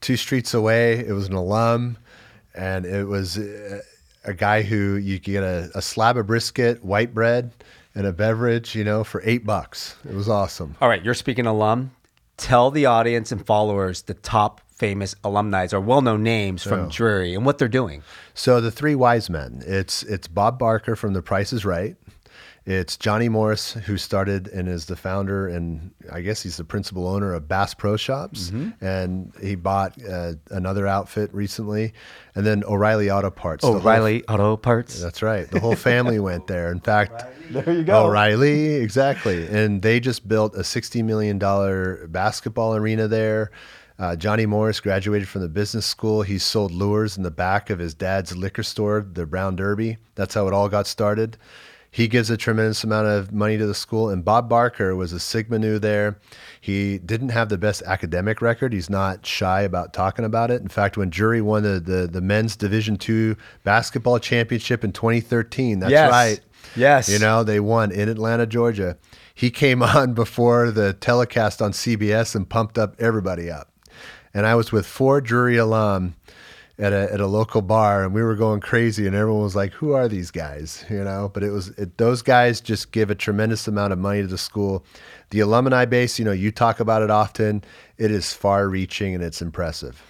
[0.01, 0.99] two streets away.
[1.07, 1.99] It was an alum,
[2.55, 3.81] and it was uh,
[4.25, 7.53] a guy who you could get a, a slab of brisket, white bread,
[7.95, 9.97] and a beverage, you know, for eight bucks.
[10.09, 10.77] It was awesome.
[10.81, 11.93] All right, you're speaking alum.
[12.37, 16.89] Tell the audience and followers the top famous alumni or well-known names from oh.
[16.89, 18.03] Drury and what they're doing.
[18.35, 19.63] So the three wise men.
[19.67, 21.97] It's it's Bob Barker from The Price Is Right.
[22.69, 27.09] It's Johnny Morris who started and is the founder and I guess he's the principal
[27.09, 28.85] owner of Bass Pro Shops, mm-hmm.
[28.85, 31.95] and he bought uh, another outfit recently,
[32.35, 33.65] and then O'Reilly Auto Parts.
[33.65, 35.01] O'Reilly whole, Auto Parts.
[35.01, 35.51] That's right.
[35.51, 36.71] The whole family went there.
[36.71, 38.05] In fact, there you go.
[38.05, 43.51] O'Reilly, exactly, and they just built a sixty million dollar basketball arena there.
[43.99, 46.21] Uh, Johnny Morris graduated from the business school.
[46.21, 49.97] He sold lures in the back of his dad's liquor store, the Brown Derby.
[50.17, 51.39] That's how it all got started.
[51.99, 54.09] He gives a tremendous amount of money to the school.
[54.09, 56.21] And Bob Barker was a Sigma Nu there.
[56.61, 58.73] He didn't have the best academic record.
[58.73, 60.63] He's not shy about talking about it.
[60.63, 65.81] In fact, when Drury won the, the, the men's Division two basketball championship in 2013,
[65.81, 66.09] that's yes.
[66.09, 66.41] right.
[66.77, 67.09] Yes.
[67.09, 68.97] You know, they won in Atlanta, Georgia.
[69.35, 73.73] He came on before the telecast on CBS and pumped up everybody up.
[74.33, 76.15] And I was with four Drury alum
[76.79, 79.73] at a at a local bar, and we were going crazy, and everyone was like,
[79.75, 81.31] "Who are these guys?" You know.
[81.33, 84.39] But it was it, those guys just give a tremendous amount of money to the
[84.39, 84.85] school.
[85.31, 87.63] The alumni base, you know, you talk about it often.
[87.99, 90.03] It is far-reaching and it's impressive.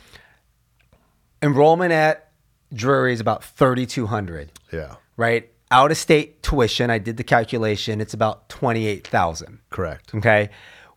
[1.43, 2.31] Enrollment at
[2.73, 4.53] Drury is about 3,200.
[4.73, 4.97] Yeah.
[5.17, 5.51] Right.
[5.71, 8.01] Out of state tuition, I did the calculation.
[8.01, 9.59] It's about 28,000.
[9.71, 10.15] Correct.
[10.15, 10.51] Okay.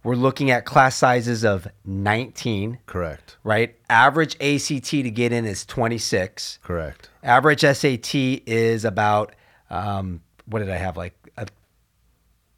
[0.04, 2.80] We're looking at class sizes of 19.
[2.88, 3.38] Correct.
[3.44, 3.76] Right.
[3.90, 6.60] Average ACT to get in is 26.
[6.64, 7.10] Correct.
[7.24, 8.16] Average SAT
[8.48, 9.36] is about,
[9.70, 10.98] um, what did I have?
[10.98, 11.46] Like a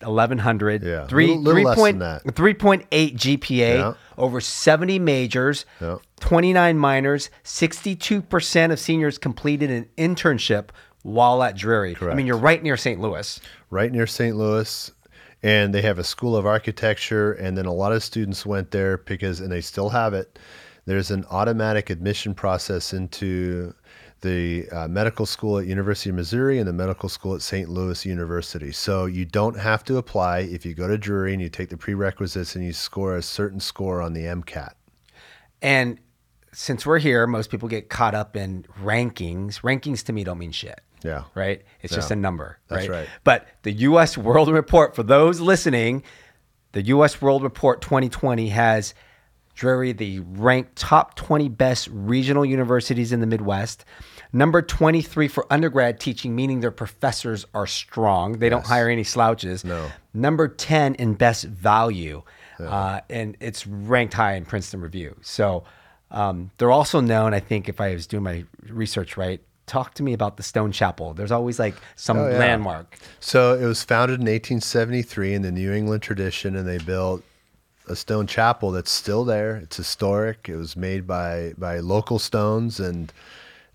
[0.05, 0.83] 1100.
[0.83, 2.35] Yeah, Three, little- little three less point- than that.
[2.35, 3.93] 3.8 GPA, Yeah.
[4.17, 5.97] over 70 majors, Yeah.
[6.21, 10.69] 29 minors, 62% of seniors completed an internship
[11.03, 11.93] while at Drury.
[11.95, 12.13] Correct.
[12.13, 12.99] I mean, you're right near St.
[13.01, 13.39] Louis.
[13.69, 14.35] right near St.
[14.37, 14.91] Louis.
[15.43, 17.33] And they have a school of architecture.
[17.33, 20.39] And then a lot of students went there because, and they still have it,
[20.85, 23.73] there's an automatic admission process into
[24.23, 27.69] the uh, medical school at University of Missouri and the medical school at St.
[27.69, 28.71] Louis University.
[28.71, 31.77] So you don't have to apply if you go to Drury and you take the
[31.77, 34.71] prerequisites and you score a certain score on the MCAT.
[35.61, 35.99] And
[36.53, 39.61] since we're here, most people get caught up in rankings.
[39.61, 40.81] Rankings to me don't mean shit.
[41.03, 41.23] Yeah.
[41.35, 41.63] Right?
[41.81, 42.59] It's just a number.
[42.67, 43.01] That's right?
[43.01, 43.09] right.
[43.23, 44.17] But the U.S.
[44.17, 46.03] World Report, for those listening,
[46.71, 47.21] the U.S.
[47.21, 48.93] World Report 2020 has
[49.55, 53.85] Drury the ranked top 20 best regional universities in the Midwest.
[54.31, 58.39] Number 23 for undergrad teaching, meaning their professors are strong.
[58.39, 59.63] They don't hire any slouches.
[59.63, 59.91] No.
[60.11, 62.23] Number 10 in best value.
[62.59, 65.17] Uh, and it's ranked high in Princeton Review.
[65.21, 65.65] So
[66.09, 69.41] um, they're also known, I think, if I was doing my research right,
[69.73, 71.13] talk to me about the Stone Chapel.
[71.15, 72.37] There's always like some Oh, yeah.
[72.37, 72.95] landmark.
[73.19, 77.23] So it was founded in 1873 in the New England tradition, and they built
[77.89, 79.55] a stone chapel that's still there.
[79.57, 80.47] It's historic.
[80.47, 83.11] It was made by by local stones, and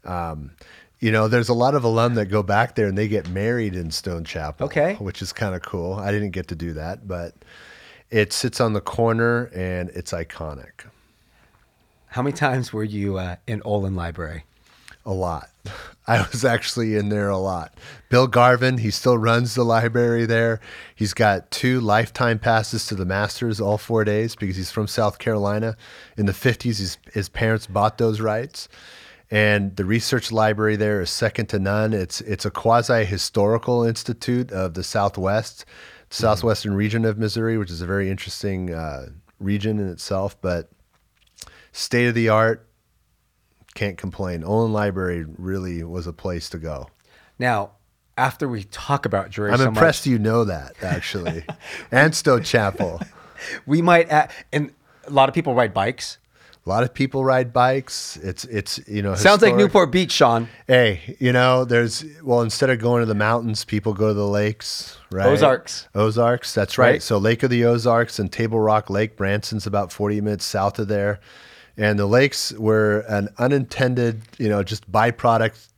[0.05, 0.53] um,
[1.01, 3.75] you know, there's a lot of alum that go back there and they get married
[3.75, 4.67] in Stone Chapel.
[4.67, 4.95] Okay.
[4.95, 5.95] which is kind of cool.
[5.95, 7.35] I didn't get to do that, but
[8.11, 10.87] it sits on the corner and it's iconic.
[12.07, 14.45] How many times were you uh, in Olin Library?
[15.09, 15.49] A lot.
[16.07, 17.75] I was actually in there a lot.
[18.11, 20.61] Bill Garvin, he still runs the library there.
[20.95, 25.19] He's got two lifetime passes to the Masters all four days because he's from South
[25.19, 25.77] Carolina.
[26.19, 28.69] In the 50s, his, his parents bought those rights.
[29.31, 31.95] And the research library there is second to none.
[31.95, 35.65] It's, it's a quasi historical institute of the Southwest,
[36.11, 39.07] southwestern region of Missouri, which is a very interesting uh,
[39.41, 40.71] region in itself, but
[41.73, 42.68] state of the art,
[43.79, 44.43] can't complain.
[44.43, 46.89] Olin Library really was a place to go.
[47.39, 47.71] Now,
[48.17, 51.45] after we talk about Drury I'm so impressed you know that actually,
[51.93, 53.01] and Stone Chapel.
[53.67, 54.73] we might add, and
[55.07, 56.19] a lot of people ride bikes.
[56.67, 58.17] A lot of people ride bikes.
[58.17, 59.55] It's it's you know Sounds like.
[59.55, 60.49] Newport Beach, Sean.
[60.67, 64.27] Hey, you know, there's well, instead of going to the mountains, people go to the
[64.27, 65.29] lakes, right?
[65.29, 65.89] Ozarks.
[65.95, 66.91] Ozarks, that's right.
[66.91, 67.03] Right.
[67.03, 70.89] So Lake of the Ozarks and Table Rock Lake, Branson's about 40 minutes south of
[70.89, 71.21] there.
[71.79, 75.69] And the lakes were an unintended, you know, just byproduct.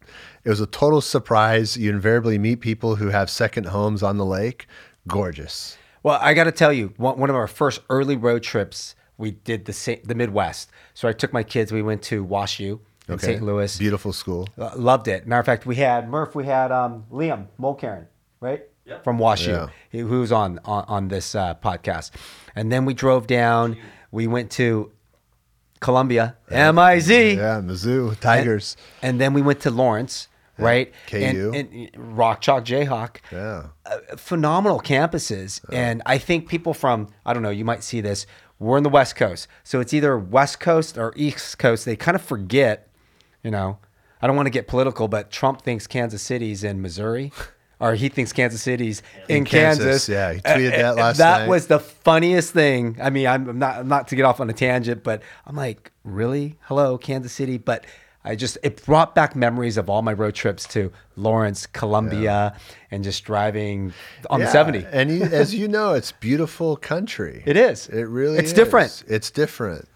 [0.45, 1.77] It was a total surprise.
[1.77, 4.67] You invariably meet people who have second homes on the lake.
[5.07, 5.77] Gorgeous.
[6.03, 9.33] Well, I got to tell you, one, one of our first early road trips, we
[9.33, 10.71] did the sa- the Midwest.
[10.95, 11.71] So I took my kids.
[11.73, 13.43] We went to WashU in St.
[13.43, 13.77] Louis.
[13.77, 14.49] Beautiful school.
[14.59, 15.27] Uh, loved it.
[15.27, 16.35] Matter of fact, we had Murph.
[16.35, 18.07] We had um, Liam Mulcairn,
[18.41, 18.63] right?
[19.05, 19.67] From WashU, Yeah.
[19.91, 22.11] he, who was on on, on this uh, podcast.
[22.57, 23.77] And then we drove down.
[24.11, 24.91] We went to
[25.81, 28.77] Columbia, MIZ, Yeah, Mizzou Tigers.
[29.03, 30.93] and then we went to Lawrence, right?
[31.07, 31.53] KU.
[31.55, 33.17] And, and Rock Chalk Jayhawk.
[33.33, 33.69] yeah.
[33.87, 35.61] Uh, phenomenal campuses.
[35.73, 38.27] And I think people from, I don't know, you might see this,
[38.59, 39.49] we're in the West Coast.
[39.65, 41.87] So it's either West Coast or East Coast.
[41.87, 42.89] They kind of forget,
[43.43, 43.79] you know,
[44.21, 47.33] I don't want to get political, but Trump thinks Kansas City's in Missouri.
[47.81, 50.09] Or he thinks Kansas City's in, In Kansas, Kansas.
[50.11, 50.33] yeah.
[50.35, 51.49] He tweeted that uh, last That night.
[51.49, 52.99] was the funniest thing.
[53.03, 56.57] I mean, I'm not not to get off on a tangent, but I'm like, really?
[56.63, 57.57] Hello, Kansas City.
[57.57, 57.87] But
[58.23, 62.55] I just it brought back memories of all my road trips to Lawrence, Columbia,
[62.91, 63.95] and just driving
[64.29, 64.85] on the 70.
[64.93, 67.43] And you, as you know, it's beautiful country.
[67.47, 67.89] It is.
[67.89, 68.53] It really It's is.
[68.53, 69.05] different.
[69.09, 69.89] It's different.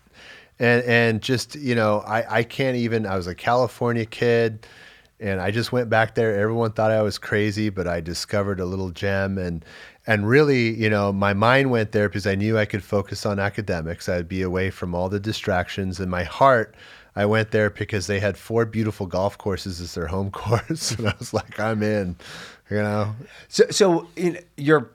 [0.58, 4.66] And and just, you know, I, I can't even I was a California kid
[5.20, 6.38] and I just went back there.
[6.38, 9.64] Everyone thought I was crazy, but I discovered a little gem and
[10.06, 13.38] and really, you know, my mind went there because I knew I could focus on
[13.38, 14.08] academics.
[14.08, 15.98] I'd be away from all the distractions.
[15.98, 16.74] And my heart,
[17.16, 20.92] I went there because they had four beautiful golf courses as their home course.
[20.92, 22.16] And I was like, I'm in,
[22.70, 23.14] you know.
[23.48, 24.90] So, so in your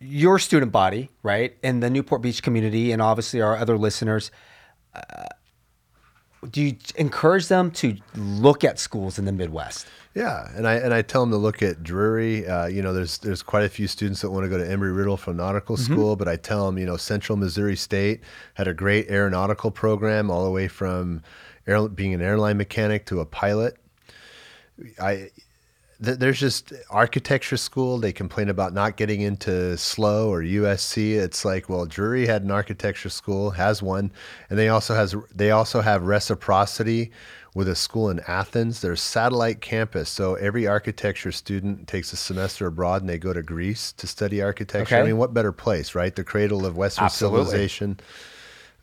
[0.00, 4.30] your student body, right, and the Newport Beach community, and obviously our other listeners,
[4.94, 5.26] uh,
[6.50, 9.86] do you encourage them to look at schools in the Midwest?
[10.14, 12.46] Yeah, and I and I tell them to look at Drury.
[12.46, 14.96] Uh, you know, there's there's quite a few students that want to go to Embry
[14.96, 15.92] Riddle for nautical Mm-hmm.
[15.92, 18.20] school, but I tell them, you know, Central Missouri State
[18.54, 21.22] had a great aeronautical program, all the way from
[21.66, 23.76] air, being an airline mechanic to a pilot.
[25.00, 25.30] I
[26.00, 27.98] there's just architecture school.
[27.98, 31.14] They complain about not getting into SLO or USC.
[31.14, 34.12] It's like, well, Drury had an architecture school, has one,
[34.48, 37.10] and they also has they also have reciprocity
[37.54, 38.80] with a school in Athens.
[38.80, 43.42] There's satellite campus, so every architecture student takes a semester abroad and they go to
[43.42, 44.96] Greece to study architecture.
[44.96, 46.14] I mean, what better place, right?
[46.14, 47.44] The cradle of Western Absolutely.
[47.44, 48.00] civilization.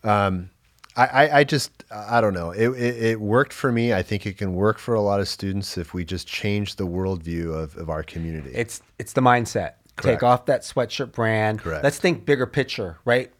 [0.03, 0.49] Um,
[0.97, 2.51] I, I, I just I don't know.
[2.51, 3.93] It, it it worked for me.
[3.93, 6.87] I think it can work for a lot of students if we just change the
[6.87, 8.51] worldview of, of our community.
[8.53, 9.73] It's it's the mindset.
[9.95, 10.19] Correct.
[10.19, 11.59] Take off that sweatshirt brand.
[11.59, 11.83] Correct.
[11.83, 13.31] Let's think bigger picture, right?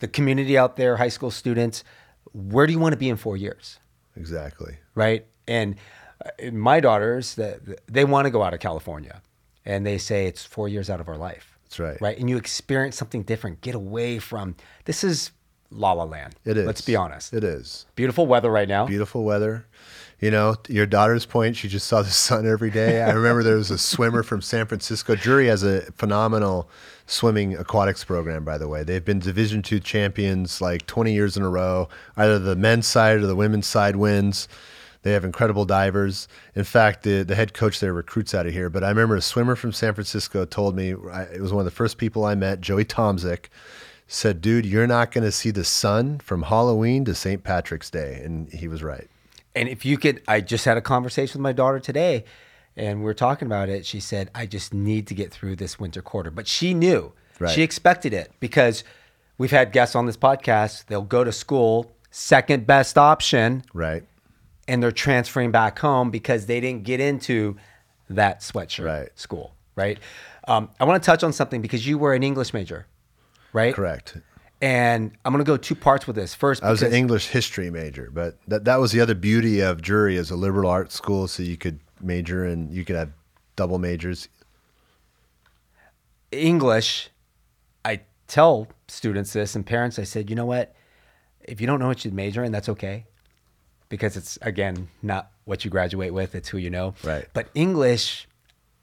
[0.00, 1.82] The community out there, high school students,
[2.32, 3.80] where do you want to be in four years,
[4.16, 4.76] exactly.
[4.94, 5.26] right?
[5.48, 5.76] And
[6.24, 9.22] uh, my daughters, the- they want to go out of California,
[9.64, 11.58] and they say it's four years out of our life.
[11.64, 12.00] That's right.
[12.00, 13.60] Right, and you experience something different.
[13.60, 15.32] Get away from this is
[15.70, 16.34] La La Land.
[16.44, 16.66] It is.
[16.66, 17.32] Let's be honest.
[17.32, 17.86] It is.
[17.94, 18.86] Beautiful weather right now.
[18.86, 19.66] Beautiful weather.
[20.20, 23.02] You know, your daughter's point, she just saw the sun every day.
[23.02, 25.14] I remember there was a swimmer from San Francisco.
[25.14, 26.68] Drury has a phenomenal
[27.06, 28.82] swimming aquatics program, by the way.
[28.82, 31.88] They've been Division two champions like 20 years in a row.
[32.16, 34.48] Either the men's side or the women's side wins.
[35.02, 36.26] They have incredible divers.
[36.56, 38.68] In fact, the, the head coach there recruits out of here.
[38.68, 41.64] But I remember a swimmer from San Francisco told me, I, it was one of
[41.64, 43.46] the first people I met, Joey Tomzik,
[44.08, 47.44] said, dude, you're not going to see the sun from Halloween to St.
[47.44, 48.20] Patrick's Day.
[48.24, 49.08] And he was right.
[49.54, 52.24] And if you could, I just had a conversation with my daughter today,
[52.76, 53.84] and we were talking about it.
[53.84, 57.50] She said, "I just need to get through this winter quarter," but she knew, Right.
[57.50, 58.84] she expected it because
[59.36, 60.84] we've had guests on this podcast.
[60.86, 64.04] They'll go to school, second best option, Right.
[64.68, 67.56] and they're transferring back home because they didn't get into
[68.08, 69.08] that sweatshirt Right.
[69.18, 69.54] school.
[69.74, 69.98] Right.
[70.46, 72.86] Um, I want to touch on something because you were an English major,
[73.52, 73.74] right?
[73.74, 74.18] Correct.
[74.60, 76.34] And I'm going to go two parts with this.
[76.34, 79.82] First, I was an English history major, but that, that was the other beauty of
[79.82, 81.28] Drury as a liberal arts school.
[81.28, 83.12] So you could major and you could have
[83.54, 84.28] double majors.
[86.32, 87.10] English,
[87.84, 90.74] I tell students this and parents, I said, you know what?
[91.40, 93.06] If you don't know what you major in, that's okay.
[93.88, 96.94] Because it's, again, not what you graduate with, it's who you know.
[97.02, 97.26] Right.
[97.32, 98.28] But English,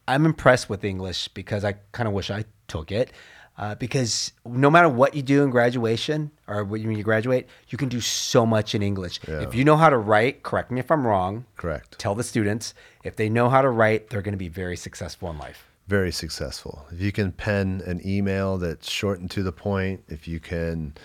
[0.08, 3.12] I'm impressed with English because I kind of wish I took it.
[3.58, 7.88] Uh, because no matter what you do in graduation or when you graduate, you can
[7.88, 9.22] do so much in English.
[9.28, 9.41] Yeah.
[9.41, 11.46] If you know how to write, correct me if I'm wrong.
[11.56, 11.98] Correct.
[11.98, 15.30] Tell the students if they know how to write, they're going to be very successful
[15.30, 15.65] in life.
[15.88, 16.86] Very successful.
[16.91, 20.96] If you can pen an email that's short and to the point, if you can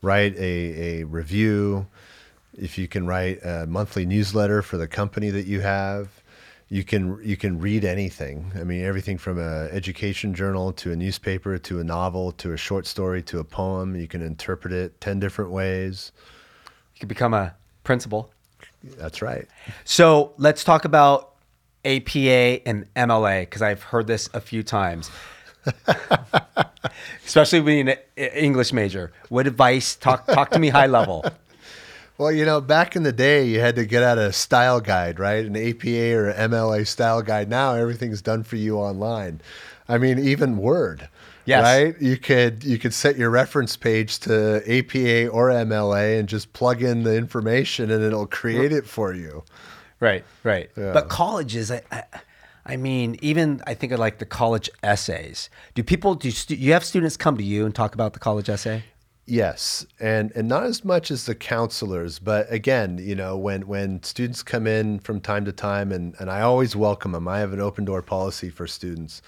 [0.00, 1.88] write a, a review,
[2.56, 6.17] if you can write a monthly newsletter for the company that you have,
[6.70, 8.52] you can you can read anything.
[8.54, 12.56] I mean, everything from a education journal to a newspaper to a novel to a
[12.56, 13.96] short story to a poem.
[13.96, 16.12] You can interpret it ten different ways.
[16.94, 17.54] You can become a
[17.84, 18.32] principal.
[18.98, 19.46] That's right.
[19.84, 21.34] So let's talk about
[21.84, 25.10] APA and MLA because I've heard this a few times,
[27.24, 29.12] especially being an English major.
[29.30, 29.96] What advice?
[29.96, 31.24] Talk talk to me high level.
[32.18, 35.20] Well, you know, back in the day, you had to get out a style guide,
[35.20, 35.44] right?
[35.44, 37.48] An APA or MLA style guide.
[37.48, 39.40] Now everything's done for you online.
[39.88, 41.08] I mean, even Word.
[41.44, 41.62] Yes.
[41.62, 42.02] Right?
[42.02, 46.82] You could you could set your reference page to APA or MLA and just plug
[46.82, 49.44] in the information and it'll create it for you.
[49.98, 50.70] Right, right.
[50.76, 50.92] Yeah.
[50.92, 52.02] But colleges, I, I,
[52.66, 55.48] I mean, even I think of like the college essays.
[55.74, 58.50] Do people do stu- you have students come to you and talk about the college
[58.50, 58.84] essay?
[59.30, 64.02] Yes, and and not as much as the counselors, but again, you know, when when
[64.02, 67.28] students come in from time to time, and and I always welcome them.
[67.28, 69.20] I have an open door policy for students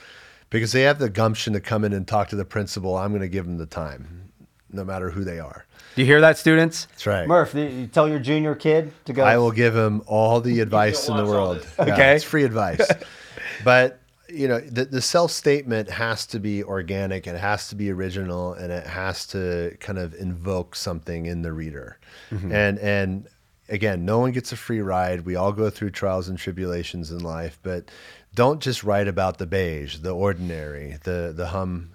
[0.49, 2.97] because they have the gumption to come in and talk to the principal.
[2.97, 4.33] I'm going to give them the time,
[4.73, 5.67] no matter who they are.
[5.97, 6.87] Do you hear that, students?
[6.87, 7.29] That's right.
[7.29, 9.23] Murph, you- you tell your junior kid to go.
[9.23, 11.59] I will give him all the advice in the world.
[11.61, 11.75] this.
[11.79, 12.15] Yeah, Okay.
[12.15, 12.89] it's free advice.
[13.65, 14.00] but
[14.33, 17.27] you know, the, the self statement has to be organic.
[17.27, 21.53] It has to be original, and it has to kind of invoke something in the
[21.53, 21.99] reader.
[22.31, 22.53] Mm-hmm.
[22.53, 23.29] And and
[23.69, 25.25] again, no one gets a free ride.
[25.25, 27.91] We all go through trials and tribulations in life, but
[28.35, 31.93] don't just write about the beige, the ordinary, the the hum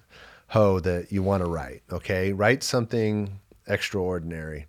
[0.48, 1.84] ho that you want to write.
[1.92, 4.68] Okay, write something extraordinary,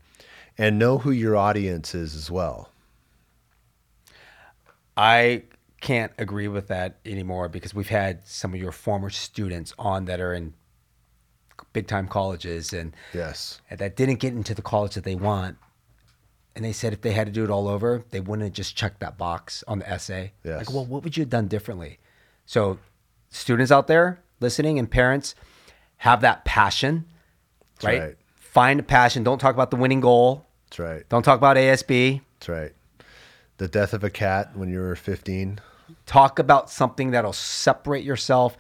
[0.59, 2.71] and know who your audience is as well.
[4.97, 5.43] I
[5.81, 10.21] can't agree with that anymore because we've had some of your former students on that
[10.21, 10.55] are in
[11.73, 13.61] big time colleges and Yes.
[13.71, 15.57] that didn't get into the college that they want.
[16.55, 18.75] And they said if they had to do it all over, they wouldn't have just
[18.77, 20.33] checked that box on the essay.
[20.43, 20.59] Yes.
[20.67, 21.99] Like, well, what would you have done differently?
[22.47, 22.79] So,
[23.29, 25.35] students out there listening and parents
[25.99, 27.05] have that passion,
[27.83, 28.01] right?
[28.01, 28.17] right.
[28.37, 29.23] Find a passion.
[29.23, 30.47] Don't talk about the winning goal.
[30.71, 31.09] That's right.
[31.11, 32.23] Don't talk about ASB.
[32.39, 32.73] That's right.
[33.59, 35.61] The death of a cat when you were 15.
[36.05, 38.57] Talk about something that'll separate yourself,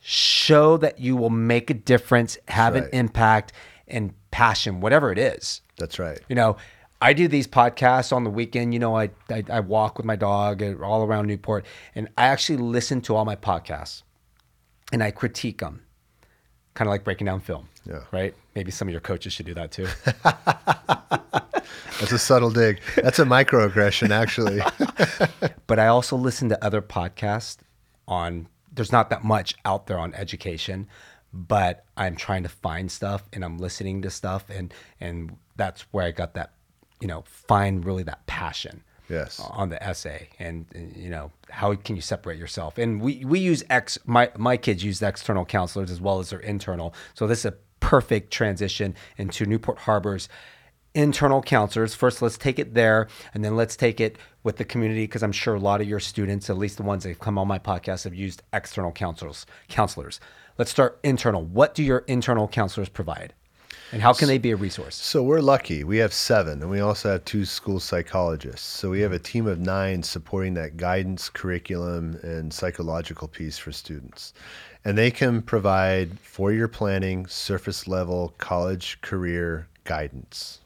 [0.00, 3.52] show that you will make a difference, have an impact,
[3.88, 5.62] and passion, whatever it is.
[5.76, 6.20] That's right.
[6.28, 6.56] You know,
[7.02, 8.72] I do these podcasts on the weekend.
[8.72, 12.58] You know, I, I, I walk with my dog all around Newport, and I actually
[12.58, 14.02] listen to all my podcasts
[14.92, 15.82] and I critique them,
[16.80, 17.68] kind of like breaking down film.
[17.84, 18.04] Yeah.
[18.10, 18.34] Right?
[18.54, 19.86] Maybe some of your coaches should do that too.
[22.00, 22.80] That's a subtle dig.
[22.96, 24.62] That's a microaggression, actually.
[25.66, 27.58] but I also listen to other podcasts
[28.08, 30.88] on there's not that much out there on education,
[31.34, 36.06] but I'm trying to find stuff and I'm listening to stuff and and that's where
[36.06, 36.54] I got that,
[36.98, 38.84] you know, find really that passion.
[39.10, 39.40] Yes.
[39.40, 42.78] On the essay and, and, you know, how can you separate yourself?
[42.78, 46.40] And we we use ex my my kids use external counselors as well as their
[46.40, 46.94] internal.
[47.14, 50.28] So this is a perfect transition into Newport Harbor's
[50.94, 51.94] internal counselors.
[51.94, 55.32] First, let's take it there, and then let's take it with the community because I'm
[55.32, 57.58] sure a lot of your students, at least the ones that have come on my
[57.58, 59.46] podcast, have used external counselors.
[59.68, 60.20] Counselors.
[60.58, 61.42] Let's start internal.
[61.42, 63.34] What do your internal counselors provide,
[63.92, 64.94] and how can they be a resource?
[64.96, 65.84] So we're lucky.
[65.84, 68.66] We have seven, and we also have two school psychologists.
[68.66, 73.72] So we have a team of nine supporting that guidance, curriculum, and psychological piece for
[73.72, 74.32] students.
[74.84, 80.60] And they can provide four year planning, surface level, college, career guidance.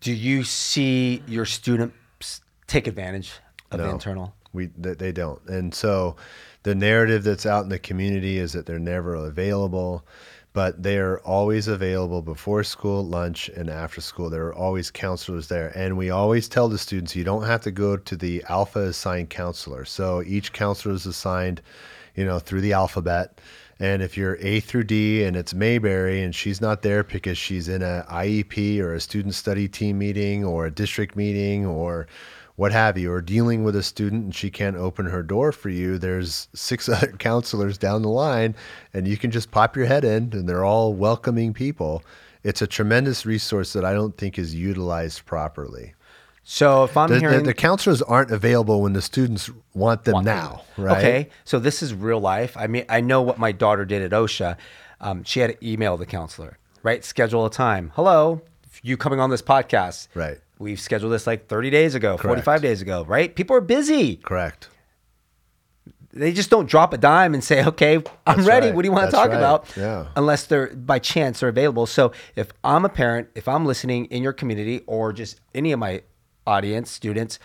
[0.00, 3.32] Do you see your students take advantage
[3.70, 3.92] of the No.
[3.92, 4.34] internal?
[4.52, 6.16] We they, they don't, and so
[6.62, 10.06] the narrative that's out in the community is that they're never available,
[10.54, 14.30] but they are always available before school, lunch, and after school.
[14.30, 17.72] There are always counselors there, and we always tell the students you don't have to
[17.72, 19.84] go to the alpha assigned counselor.
[19.84, 21.60] So each counselor is assigned,
[22.14, 23.40] you know, through the alphabet.
[23.80, 27.68] And if you're A through D and it's Mayberry and she's not there because she's
[27.68, 32.06] in a IEP or a student study team meeting or a district meeting or
[32.56, 35.70] what have you, or dealing with a student and she can't open her door for
[35.70, 38.54] you, there's six other counselors down the line
[38.92, 42.02] and you can just pop your head in and they're all welcoming people.
[42.42, 45.94] It's a tremendous resource that I don't think is utilized properly.
[46.46, 50.22] So if I'm The, the, hearing the counselors aren't available when the students want them
[50.22, 50.98] now, right?
[50.98, 52.54] Okay, so this is real life.
[52.54, 54.58] I mean, I know what my daughter did at OSHA.
[55.00, 57.02] Um, she had to email the counselor, right?
[57.02, 57.92] Schedule a time.
[57.94, 58.42] Hello,
[58.82, 60.08] you coming on this podcast?
[60.14, 60.38] Right.
[60.64, 62.42] We've scheduled this like 30 days ago, Correct.
[62.44, 63.34] 45 days ago, right?
[63.34, 64.16] People are busy.
[64.16, 64.70] Correct.
[66.12, 67.96] They just don't drop a dime and say, "Okay,
[68.26, 68.66] I'm That's ready.
[68.68, 68.74] right.
[68.74, 69.36] What do you want to talk right.
[69.36, 70.06] about?" Yeah.
[70.16, 71.86] Unless they're by chance are available.
[71.86, 75.78] So if I'm a parent, if I'm listening in your community or just any of
[75.80, 76.02] my
[76.46, 77.38] audience, students,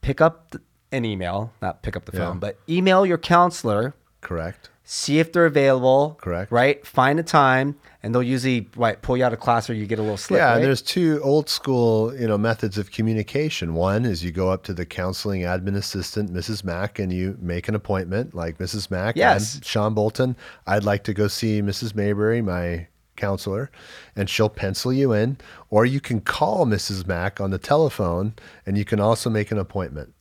[0.00, 0.54] pick up
[0.92, 2.26] an email, not pick up the Yeah.
[2.28, 4.70] phone, but email your counselor, Correct.
[4.90, 6.16] See if they're available.
[6.18, 6.50] Correct.
[6.50, 6.84] Right?
[6.86, 9.98] Find a time, and they'll usually right, pull you out of class or you get
[9.98, 10.38] a little slip.
[10.38, 10.62] yeah, right?
[10.62, 13.74] there's two old school, you know, methods of communication.
[13.74, 16.64] One is you go up to the counseling admin assistant, Mrs.
[16.64, 18.90] Mack, and you make an appointment, like Mrs.
[18.90, 19.14] Mack.
[19.14, 19.56] Yes.
[19.56, 20.36] I'm Sean Boulton.
[20.66, 21.94] I'd like to go see Mrs.
[21.94, 23.70] Mayberry, my counselor,
[24.16, 25.36] and she'll pencil you in.
[25.68, 27.06] Or you can call Mrs.
[27.06, 30.14] Mack on the telephone, and you can also make an appointment.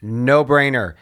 [0.00, 0.94] No brainer.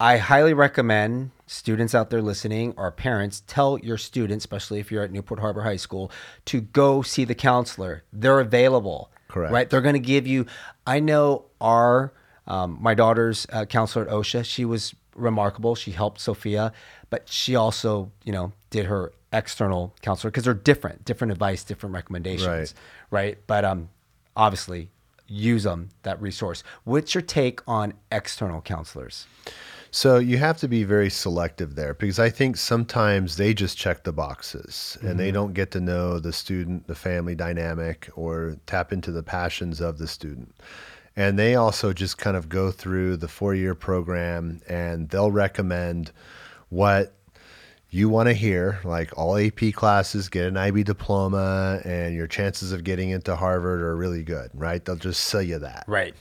[0.00, 5.02] I highly recommend students out there listening or parents tell your students, especially if you're
[5.02, 6.10] at Newport Harbor High School,
[6.44, 8.04] to go see the counselor.
[8.12, 9.10] They're available.
[9.26, 9.52] Correct.
[9.52, 9.68] Right?
[9.68, 10.46] They're going to give you.
[10.86, 12.12] I know our
[12.46, 14.44] um, my daughter's uh, counselor at OSHA.
[14.44, 15.74] She was remarkable.
[15.74, 16.72] She helped Sophia,
[17.10, 21.94] but she also, you know, did her external counselor because they're different, different advice, different
[21.94, 22.74] recommendations.
[23.10, 23.22] Right.
[23.22, 23.38] Right.
[23.46, 23.88] But um,
[24.36, 24.90] obviously,
[25.26, 26.62] use them that resource.
[26.84, 29.26] What's your take on external counselors?
[29.92, 34.04] So you have to be very selective there because I think sometimes they just check
[34.04, 35.34] the boxes and they mm-hmm.
[35.34, 39.98] don't get to know the student, the family dynamic, or tap into the passions of
[39.98, 40.54] the student.
[41.16, 46.12] And they also just kind of go through the four year program and they'll recommend
[46.68, 47.12] what
[47.90, 52.70] you want to hear, like all AP classes, get an IB diploma, and your chances
[52.70, 54.84] of getting into Harvard are really good, right?
[54.84, 56.14] They'll just sell you that Right.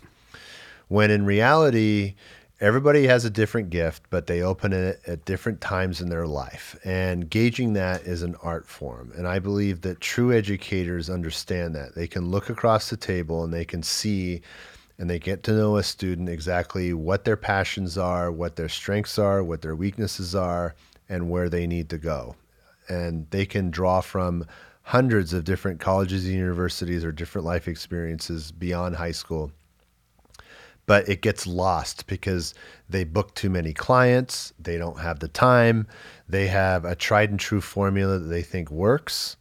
[0.88, 2.16] when in reality
[2.62, 6.78] everybody has a different gift but they open it at different times in their life.
[6.84, 9.12] And gauging that is an art form.
[9.16, 11.96] And i believe that true educators understand that.
[11.96, 14.42] They can look across the table and they can see
[14.98, 19.18] and they get to know a student exactly what their passions are what their strengths
[19.18, 20.76] are what their weaknesses are
[21.08, 22.36] and where they need to go.
[22.88, 24.46] And they can draw from
[24.84, 29.52] hundreds of different colleges and universities or different life experiences beyond high school.
[30.90, 32.56] But it gets lost because
[32.90, 35.88] they book too many clients, they don't have the time,
[36.28, 39.38] they have a tried and true formula that they think works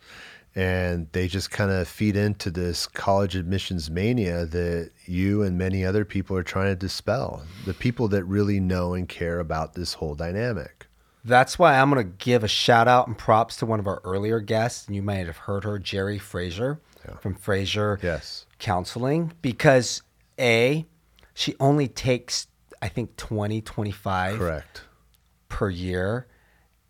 [0.58, 5.84] and they just kind of feed into this college admissions mania that you and many
[5.84, 7.44] other people are trying to dispel.
[7.64, 10.86] The people that really know and care about this whole dynamic.
[11.24, 14.00] That's why I'm going to give a shout out and props to one of our
[14.02, 14.88] earlier guests.
[14.88, 17.16] And you might have heard her, Jerry Fraser yeah.
[17.18, 18.44] from Fraser yes.
[18.58, 20.02] Counseling, because
[20.40, 20.86] A,
[21.38, 22.48] she only takes,
[22.82, 24.82] I think, 20, 25 Correct.
[25.48, 26.26] per year.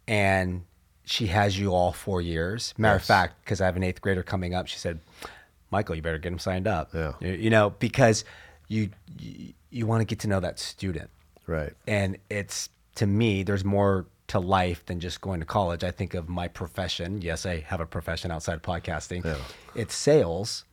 [0.06, 0.64] And
[1.04, 2.72] she has you all four years.
[2.78, 3.02] Matter yes.
[3.02, 5.00] of fact, because I have an eighth grader coming up, she said,
[5.70, 7.12] "Michael, you better get him signed up." Yeah.
[7.20, 8.24] You, you know, because
[8.68, 8.88] you
[9.18, 11.10] you, you want to get to know that student.
[11.46, 11.74] Right.
[11.86, 15.84] And it's to me, there's more to life than just going to college.
[15.84, 17.20] I think of my profession.
[17.20, 19.26] Yes, I have a profession outside of podcasting.
[19.26, 19.36] Yeah.
[19.74, 20.64] It's sales,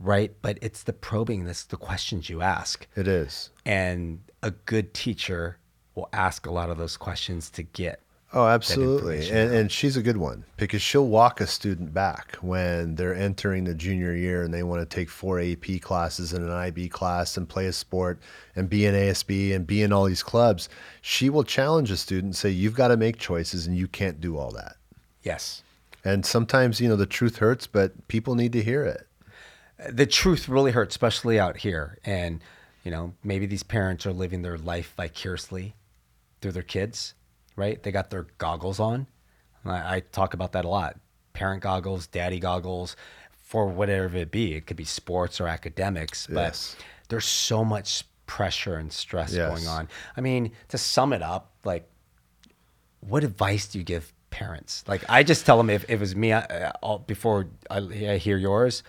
[0.00, 0.32] right?
[0.42, 2.86] But it's the probing, this the questions you ask.
[2.96, 3.50] It is.
[3.64, 5.58] And a good teacher
[5.94, 8.00] will ask a lot of those questions to get
[8.34, 9.30] Oh, absolutely.
[9.30, 13.62] And, and she's a good one because she'll walk a student back when they're entering
[13.62, 17.36] the junior year and they want to take four AP classes and an IB class
[17.36, 18.18] and play a sport
[18.56, 20.68] and be in ASB and be in all these clubs.
[21.00, 24.20] She will challenge a student and say, You've got to make choices and you can't
[24.20, 24.76] do all that.
[25.22, 25.62] Yes.
[26.04, 29.06] And sometimes, you know, the truth hurts, but people need to hear it.
[29.78, 31.98] The truth really hurts, especially out here.
[32.04, 32.40] And,
[32.84, 35.74] you know, maybe these parents are living their life vicariously
[36.40, 37.14] through their kids
[37.56, 37.82] right?
[37.82, 39.06] They got their goggles on.
[39.64, 40.98] I, I talk about that a lot.
[41.32, 42.96] Parent goggles, daddy goggles,
[43.32, 44.54] for whatever it be.
[44.54, 46.76] It could be sports or academics, but yes.
[47.08, 49.48] there's so much pressure and stress yes.
[49.48, 49.88] going on.
[50.16, 51.88] I mean, to sum it up, like,
[53.00, 54.84] what advice do you give parents?
[54.86, 56.72] Like, I just tell them if, if it was me, I,
[57.06, 58.82] before I, I, hear yours,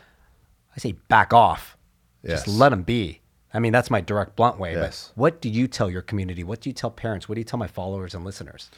[0.76, 1.78] I say back off.
[2.24, 2.46] Yes.
[2.46, 3.22] Just let them be.
[3.54, 4.74] I mean, that's my direct, blunt way.
[4.74, 5.12] Yes.
[5.16, 6.44] But what do you tell your community?
[6.44, 7.30] What do you tell parents?
[7.30, 8.70] What do you tell my followers and listeners?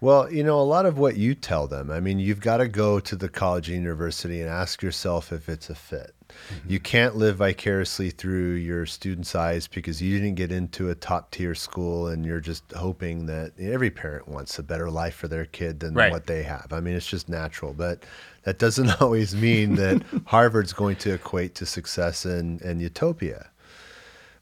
[0.00, 2.68] Well, you know, a lot of what you tell them, I mean, you've got to
[2.68, 6.14] go to the college and university and ask yourself if it's a fit.
[6.28, 6.72] Mm-hmm.
[6.72, 11.30] You can't live vicariously through your student's eyes because you didn't get into a top
[11.30, 15.46] tier school and you're just hoping that every parent wants a better life for their
[15.46, 16.10] kid than right.
[16.10, 16.72] what they have.
[16.72, 18.04] I mean, it's just natural, but
[18.44, 23.50] that doesn't always mean that Harvard's going to equate to success and, and utopia.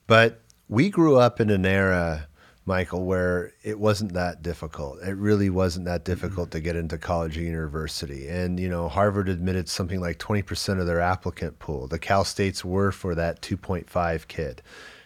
[0.07, 2.27] But we grew up in an era,
[2.67, 5.01] Michael, where it wasn't that difficult.
[5.01, 6.57] It really wasn't that difficult mm-hmm.
[6.57, 8.27] to get into college or university.
[8.27, 11.87] And, you know, Harvard admitted something like 20% of their applicant pool.
[11.87, 14.61] The Cal States were for that 2.5 kid.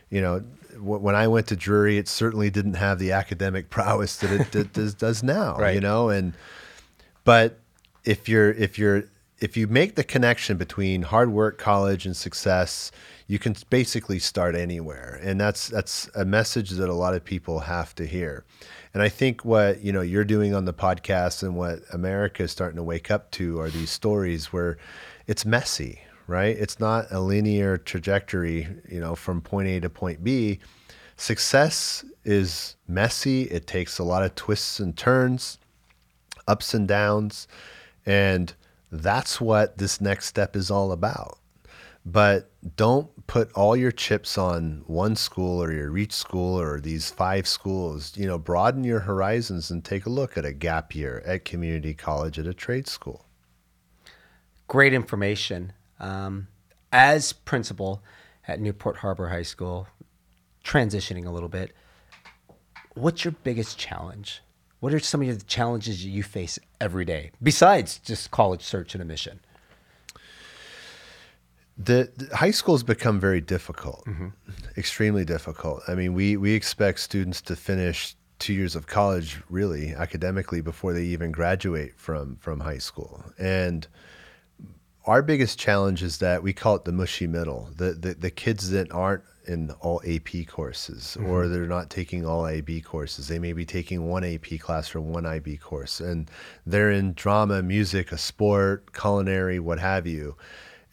[0.09, 0.39] You know,
[0.79, 4.95] when I went to Drury, it certainly didn't have the academic prowess that it does,
[4.95, 5.75] does now, right.
[5.75, 6.33] you know, and,
[7.23, 7.59] but
[8.03, 9.03] if you're, if you're,
[9.39, 12.91] if you make the connection between hard work, college, and success,
[13.31, 17.59] you can basically start anywhere, and that's that's a message that a lot of people
[17.59, 18.43] have to hear.
[18.93, 22.51] And I think what you know you're doing on the podcast and what America is
[22.51, 24.77] starting to wake up to are these stories where
[25.27, 26.57] it's messy, right?
[26.57, 30.59] It's not a linear trajectory, you know, from point A to point B.
[31.15, 33.43] Success is messy.
[33.43, 35.57] It takes a lot of twists and turns,
[36.49, 37.47] ups and downs,
[38.05, 38.53] and
[38.91, 41.37] that's what this next step is all about.
[42.05, 47.09] But don't put all your chips on one school or your reach school or these
[47.09, 48.11] five schools.
[48.17, 51.93] You know, broaden your horizons and take a look at a gap year at community
[51.93, 53.25] college at a trade school.
[54.67, 55.71] Great information.
[55.97, 56.49] Um,
[56.91, 58.03] as principal
[58.49, 59.87] at Newport Harbor High School,
[60.61, 61.73] transitioning a little bit,
[62.95, 64.41] what's your biggest challenge?
[64.81, 69.01] What are some of the challenges you face every day besides just college search and
[69.01, 69.39] admission?
[71.85, 74.29] The, the, high schools become very difficult, mm-hmm.
[74.77, 75.83] extremely difficult.
[75.87, 80.93] I mean, we we expect students to finish two years of college really academically before
[80.93, 83.87] they even graduate from from high school, and
[85.05, 87.69] our biggest challenge is that we call it the mushy middle.
[87.75, 91.29] The the, the kids that aren't in all AP courses mm-hmm.
[91.29, 93.27] or they're not taking all IB courses.
[93.27, 96.29] They may be taking one AP class or one IB course, and
[96.65, 100.35] they're in drama, music, a sport, culinary, what have you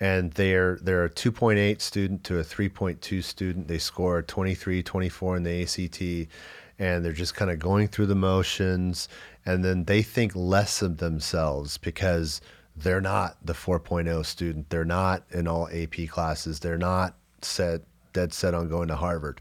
[0.00, 3.68] and they're they're a 2.8 student to a 3.2 student.
[3.68, 6.30] They score 23, 24 in the ACT,
[6.78, 9.08] and they're just kind of going through the motions,
[9.44, 12.40] and then they think less of themselves because
[12.76, 14.70] they're not the 4.0 student.
[14.70, 16.60] They're not in all AP classes.
[16.60, 17.82] They're not set
[18.12, 19.40] dead set on going to Harvard,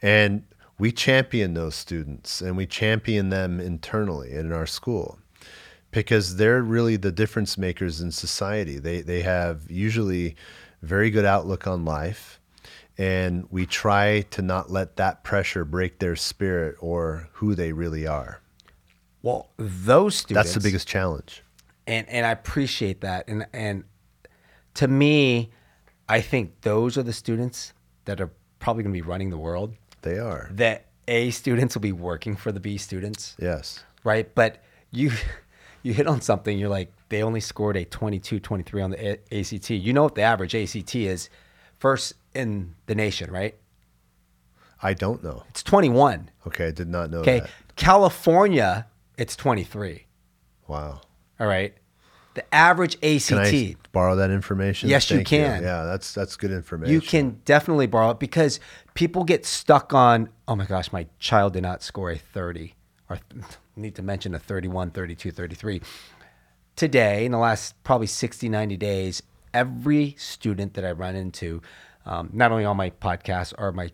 [0.00, 0.44] and
[0.78, 5.18] we champion those students and we champion them internally in our school
[5.94, 8.78] because they're really the difference makers in society.
[8.78, 10.36] They they have usually
[10.82, 12.40] very good outlook on life,
[12.98, 18.06] and we try to not let that pressure break their spirit or who they really
[18.06, 18.40] are.
[19.22, 20.52] Well, those students.
[20.52, 21.42] That's the biggest challenge.
[21.86, 23.26] and and I appreciate that.
[23.28, 23.84] And and
[24.74, 25.50] to me,
[26.08, 27.72] I think those are the students
[28.04, 29.74] that are probably going to be running the world.
[30.02, 30.48] They are.
[30.52, 33.82] That A students will be working for the B students, Yes.
[34.04, 34.34] right?
[34.34, 35.12] But you
[35.84, 36.58] you hit on something.
[36.58, 39.70] You're like they only scored a 22, 23 on the A- ACT.
[39.70, 41.28] You know what the average ACT is?
[41.78, 43.54] First in the nation, right?
[44.82, 45.44] I don't know.
[45.50, 46.30] It's 21.
[46.46, 47.50] Okay, I did not know Okay, that.
[47.76, 50.06] California, it's 23.
[50.66, 51.02] Wow.
[51.38, 51.74] All right.
[52.32, 53.28] The average ACT.
[53.28, 54.88] Can I borrow that information?
[54.88, 55.62] Yes, you Thank can.
[55.62, 56.92] Yeah, that's that's good information.
[56.92, 58.58] You can definitely borrow it because
[58.94, 62.74] people get stuck on, oh my gosh, my child did not score a 30
[63.14, 63.20] or
[63.76, 65.82] need to mention a 31, 32, 33.
[66.76, 71.62] Today, in the last probably 60, 90 days, every student that I run into,
[72.04, 73.90] um, not only on my podcast or my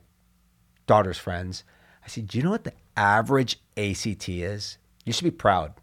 [0.86, 1.64] daughter's friends,
[2.04, 4.78] I say, do you know what the average ACT is?
[5.04, 5.74] You should be proud,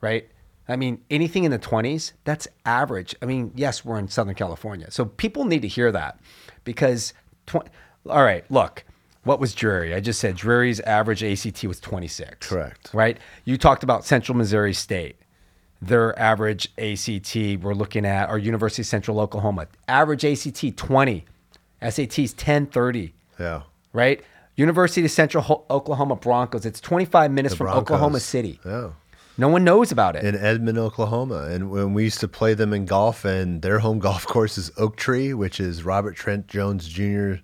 [0.00, 0.28] right?
[0.68, 3.14] I mean, anything in the 20s, that's average.
[3.22, 4.90] I mean, yes, we're in Southern California.
[4.90, 6.18] So people need to hear that
[6.64, 7.14] because,
[7.54, 8.84] all right, look,
[9.26, 9.92] what was Drury?
[9.94, 12.48] I just said Drury's average ACT was 26.
[12.48, 12.90] Correct.
[12.94, 13.18] Right?
[13.44, 15.16] You talked about Central Missouri State.
[15.82, 19.66] Their average ACT, we're looking at, or University of Central Oklahoma.
[19.88, 21.24] Average ACT 20,
[21.82, 23.62] SATs 10, 30 Yeah.
[23.92, 24.22] right?
[24.56, 26.64] University of Central Ho- Oklahoma Broncos.
[26.64, 27.82] It's 25 minutes The from Broncos.
[27.82, 28.58] Oklahoma City.
[28.64, 28.90] Yeah.
[29.38, 30.24] No one knows about it.
[30.24, 31.48] In Edmond, Oklahoma.
[31.50, 34.70] And when we used to play them in golf, and their home golf course is
[34.78, 37.34] Oak Tree, which is Robert Trent Jones Jr.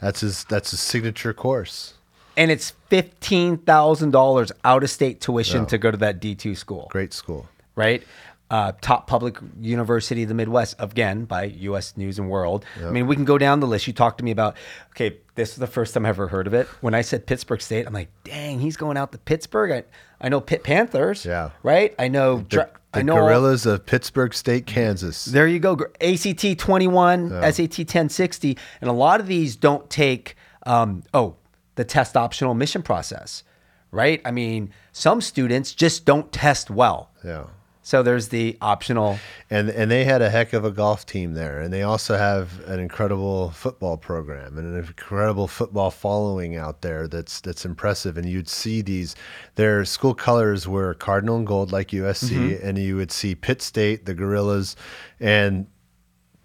[0.00, 1.94] That's his that's his signature course.
[2.36, 5.66] And it's $15,000 out of state tuition Yeah.
[5.66, 7.48] to go to that D2 school, Great school.
[7.74, 8.02] right?
[8.50, 12.64] Uh, top public university of the Midwest, again, by US News and World.
[12.82, 13.86] I mean, we can go down the list.
[13.86, 14.56] You talked to me about,
[14.92, 16.66] okay, this is the first time I ever heard of it.
[16.80, 19.70] When I said Pittsburg State, I'm like, dang, he's going out to Pittsburgh.
[19.70, 21.50] I, I know Pitt Panthers, Yeah.
[21.62, 21.94] right?
[21.98, 22.56] I know, The,
[22.92, 25.26] the I know all- Gorillas of Pittsburg State, Kansas.
[25.26, 25.76] There you go.
[26.00, 28.56] ACT 21, SAT 1060.
[28.80, 31.36] And a lot of these don't take, um, oh,
[31.74, 33.44] the test optional admission process,
[33.90, 34.22] right?
[34.24, 37.10] I mean, some students just don't test well.
[37.22, 37.44] Yeah.
[37.88, 39.18] So there's the optional.
[39.48, 42.60] And and they had a heck of a golf team there, and they also have
[42.68, 47.08] an incredible football program and an incredible football following out there.
[47.08, 48.18] That's that's impressive.
[48.18, 49.16] And you'd see these.
[49.54, 52.68] Their school colors were cardinal and gold, like USC, mm-hmm.
[52.68, 54.76] and you would see Pitt State, the Gorillas,
[55.18, 55.66] and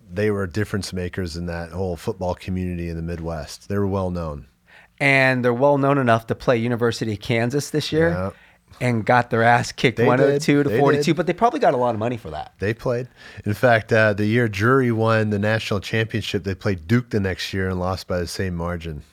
[0.10, 3.68] they were difference makers in that whole football community in the Midwest.
[3.68, 4.48] They were well known.
[4.98, 8.30] And they're well known enough to play University of Kansas this year Yeah.
[8.82, 10.64] And got their ass kicked They 102 did.
[10.64, 11.16] to They 42, did.
[11.16, 12.54] but they probably got a lot of money for that.
[12.60, 13.08] They played.
[13.46, 17.54] In fact, uh, the year Drury won the national championship, they played Duke the next
[17.54, 19.04] year and lost by the same margin.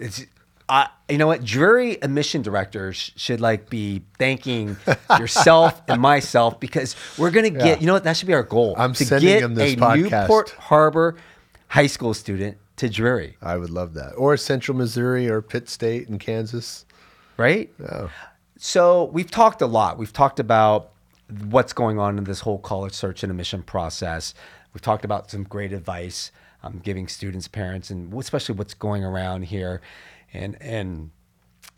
[0.00, 0.24] It's
[0.68, 4.76] I you know what Drury admission directors should like be thanking
[5.18, 7.78] yourself and myself because we're gonna get Yeah.
[7.78, 9.76] you know what that should be our goal I'm to sending get them this a
[9.76, 10.22] podcast.
[10.22, 11.16] Newport Harbor
[11.68, 13.36] high school student to Drury.
[13.40, 14.14] I would love that.
[14.14, 16.84] Or Central Missouri or Pitt State in Kansas.
[17.36, 18.08] right Yeah.
[18.56, 20.92] So we've talked a lot we've talked about
[21.48, 24.34] what's going on in this whole college search and admission process
[24.72, 26.30] we've talked about some great advice
[26.62, 29.80] um, giving students parents and especially what's going around here
[30.32, 31.10] and and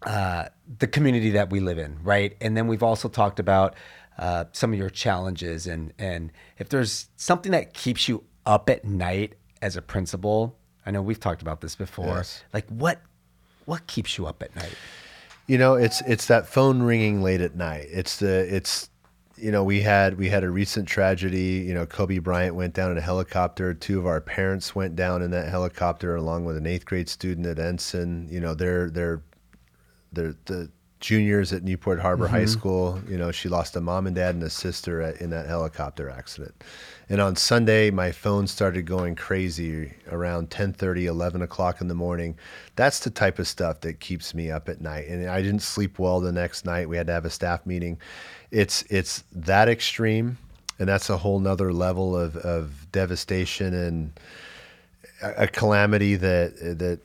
[0.07, 0.49] uh,
[0.79, 2.37] the community that we live in, right?
[2.41, 3.75] And then we've also talked about
[4.19, 8.85] uh, some of your challenges and and if there's something that keeps you up at
[8.85, 10.57] night as a principal.
[10.87, 12.07] I know we've talked about this before.
[12.07, 12.43] Yes.
[12.53, 13.01] Like what
[13.65, 14.75] what keeps you up at night?
[15.49, 17.89] You know, it's it's that phone ringing late at night.
[17.91, 18.91] It's the it's
[19.41, 22.91] you know, we had we had a recent tragedy, you know, Kobe Bryant went down
[22.91, 23.73] in a helicopter.
[23.75, 27.47] Two of our parents went down in that helicopter along with an 8th grade student
[27.47, 28.29] at Ensign.
[28.31, 29.23] You know, they're they're
[30.13, 30.71] they're the
[31.01, 32.47] juniors at Newport Harbor High mm-hmm.
[32.49, 33.01] School.
[33.09, 36.11] You know, she lost a mom and dad and a sister at, in that helicopter
[36.11, 36.65] accident.
[37.11, 42.37] And on Sunday, my phone started going crazy around 10:30, 11 o'clock in the morning.
[42.77, 45.09] That's the type of stuff that keeps me up at night.
[45.09, 46.89] And I didn't sleep well the next night.
[46.89, 47.99] We had to have a staff meeting.
[48.51, 50.37] It's it's that extreme,
[50.79, 54.21] and that's a whole nother level of, of devastation and
[55.23, 57.01] a, a calamity that that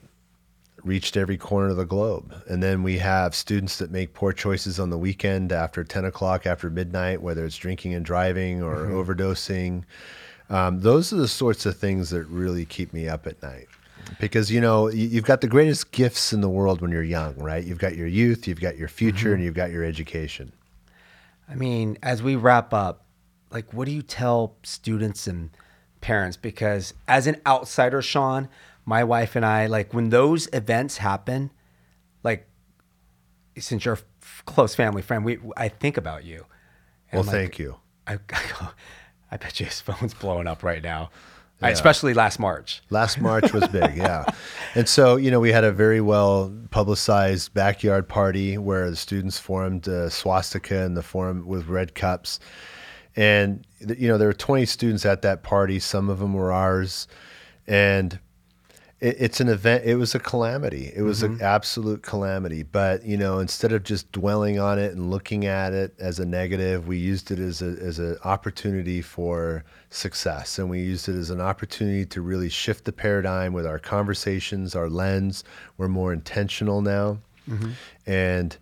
[0.84, 2.34] reached every corner of the globe.
[2.46, 6.46] And then we have students that make poor choices on the weekend after 10 o'clock,
[6.46, 9.84] after midnight, whether it's drinking and driving or overdosing.
[10.50, 13.66] Um, those are the sorts of things that really keep me up at night.
[14.20, 17.34] Because, you know, you- you've got the greatest gifts in the world when you're young,
[17.38, 17.64] right?
[17.64, 20.52] You've got your youth, you've got your future, and you've got your education.
[21.48, 23.06] I mean, as we wrap up,
[23.50, 25.50] like, what do you tell students and
[26.02, 26.36] parents?
[26.36, 28.48] Because as an outsider, Sean,
[28.84, 31.50] my wife and I, like, when those events happen,
[32.22, 32.48] like,
[33.58, 36.46] since you're a f- close family friend, we I think about you.
[37.10, 37.76] And Well, like, thank you.
[38.06, 38.68] I, I, go,
[39.30, 41.10] I bet you his phone's blowing up right now,
[41.62, 42.82] especially last March.
[42.90, 44.24] Last March was big, yeah.
[44.74, 49.38] And so, you know, we had a very well publicized backyard party where the students
[49.38, 52.40] formed a swastika in the form with red cups.
[53.16, 55.78] And, you know, there were 20 students at that party.
[55.78, 57.06] Some of them were ours.
[57.66, 58.18] And
[59.04, 59.84] it, it's an event.
[59.84, 60.90] It was a calamity.
[60.96, 61.44] It was an mm-hmm.
[61.44, 62.62] absolute calamity.
[62.62, 66.24] But, you know, instead of just dwelling on it and looking at it as a
[66.24, 70.58] negative, we used it as a, as an opportunity for success.
[70.58, 74.74] And we used it as an opportunity to really shift the paradigm with our conversations,
[74.74, 75.44] our lens.
[75.76, 77.18] We're more intentional now.
[77.48, 77.70] Mm-hmm.
[78.06, 78.56] And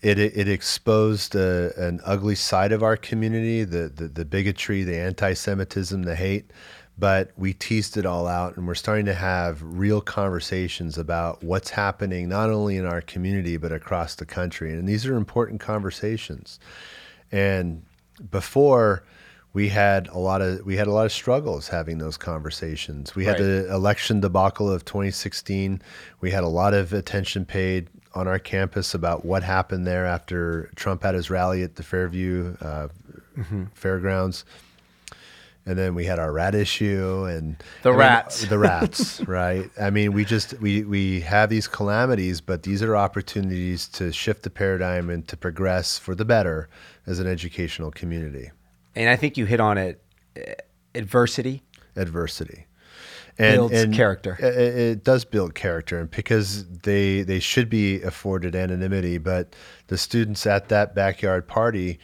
[0.00, 4.96] it, it exposed a, an ugly side of our community, the, the, the bigotry, the
[4.96, 6.52] anti-Semitism, the hate.
[6.98, 11.70] But we teased it all out, and we're starting to have real conversations about what's
[11.70, 14.72] happening not only in our community but across the country.
[14.72, 16.58] And these are important conversations.
[17.30, 17.82] And
[18.30, 19.04] before
[19.52, 23.14] we had a lot of we had a lot of struggles having those conversations.
[23.14, 23.46] We had Right.
[23.46, 25.80] the election debacle of 2016.
[26.20, 30.70] We had a lot of attention paid on our campus about what happened there after
[30.74, 32.88] Trump had his rally at the Fairview uh,
[33.74, 34.44] Fairgrounds.
[35.68, 38.46] And then we had our rat issue and The rats.
[38.46, 39.70] the rats, right?
[39.78, 44.44] I mean, we just we we have these calamities, but these are opportunities to shift
[44.44, 46.68] the paradigm and to progress for the better
[47.06, 48.50] as an educational community.
[48.96, 50.02] And I think you hit on it.
[50.36, 50.54] eh,
[50.94, 51.62] Adversity
[51.96, 52.66] Adversity
[53.36, 54.36] builds character.
[54.40, 59.54] It, it does build character, and because they they should be afforded anonymity, but
[59.88, 61.98] the students at that backyard party.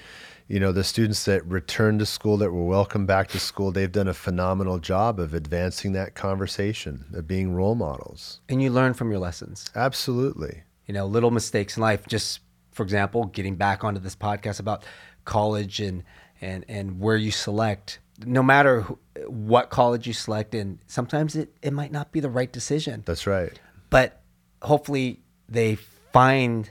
[0.47, 3.91] You know, the students that returned to school, that were welcomed back to school, they've
[3.91, 8.41] done a phenomenal job of advancing that conversation, of being role models.
[8.49, 9.71] and you learn from your lessons.
[9.75, 10.63] Absolutely.
[10.87, 12.07] You know, little mistakes in life.
[12.07, 12.41] Just
[12.73, 14.85] for example, getting back onto this podcast about
[15.25, 16.03] college and
[16.43, 18.01] and and where you select.
[18.27, 22.29] No matter who, what college you select, and sometimes it, it might not be the
[22.31, 23.03] right decision.
[23.07, 23.59] That's right.
[23.91, 24.21] but
[24.63, 25.77] hopefully they
[26.13, 26.71] find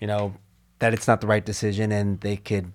[0.00, 0.34] you know
[0.78, 2.72] that it's not the right decision and they could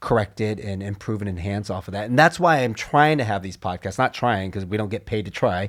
[0.00, 3.24] correct it and improve and enhance off of that and that's why i'm trying to
[3.24, 5.68] have these podcasts not trying because we don't get paid to try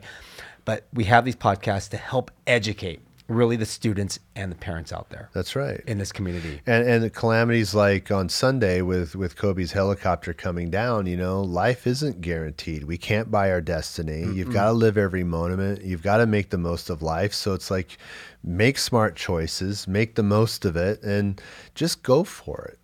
[0.66, 5.10] but we have these podcasts to help educate really the students and the parents out
[5.12, 5.82] there That's right.
[5.86, 10.70] in this community And and the calamities like on Sunday with with Kobe's helicopter coming
[10.70, 12.84] down, you know, life isn't guaranteed.
[12.86, 14.22] We can't buy our destiny.
[14.34, 15.84] You've got to live every moment.
[15.84, 17.34] You've got to make the most of life.
[17.34, 17.98] So it's like
[18.44, 21.40] make smart choices, make the most of it and
[21.76, 22.80] just go for it.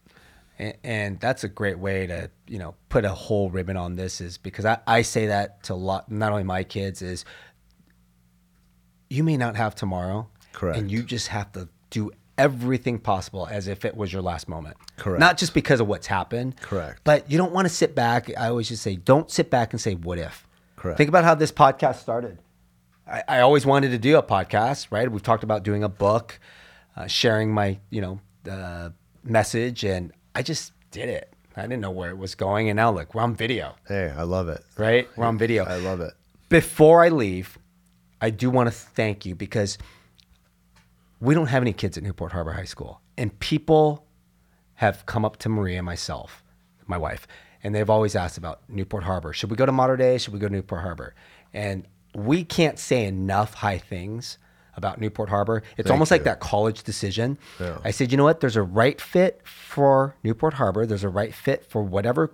[0.60, 4.22] And, and that's a great way to you know put a whole ribbon on this
[4.22, 7.26] is because I, I say that to a lot not only my kids is
[9.10, 10.78] you may not have tomorrow Correct.
[10.78, 14.76] and you just have to do everything possible as if it was your last moment
[14.97, 15.20] Correct.
[15.20, 17.01] not just because of what's happened Correct.
[17.03, 19.80] but you don't want to sit back i always just say don't sit back and
[19.82, 20.97] say what if Correct.
[20.97, 22.39] think about how this podcast started
[23.08, 25.12] I, I always wanted to do a podcast, right?
[25.12, 26.39] We've talked about doing a book,
[26.95, 28.20] uh, sharing my, you know,
[28.51, 28.89] uh,
[29.24, 31.32] message, and I just did it.
[31.56, 34.24] I didn't know where it was going, and now look, we're on video, Hey, I
[34.24, 34.62] love it.
[34.78, 35.08] right?
[35.16, 35.64] We're on video.
[35.64, 36.14] I love it.
[36.50, 37.58] Before I leave,
[38.20, 39.78] I do want to thank you because
[41.22, 44.06] we don't have any kids at Newport Harbor High School, and people
[44.76, 46.44] have come up to Maria and myself,
[46.88, 47.26] my wife,
[47.64, 49.32] and they've always asked about Newport Harbor.
[49.32, 50.18] Should we go to Mater Dei?
[50.18, 51.16] Should we go to Newport Harbor?
[51.54, 54.38] And we can't say enough high things
[54.78, 55.64] about Newport Harbor.
[55.78, 57.38] It's Thank almost like that college decision.
[57.60, 57.78] Yeah.
[57.84, 58.40] I said, you know what?
[58.42, 60.86] There's a right fit for Newport Harbor.
[60.86, 62.32] There's a right fit for whatever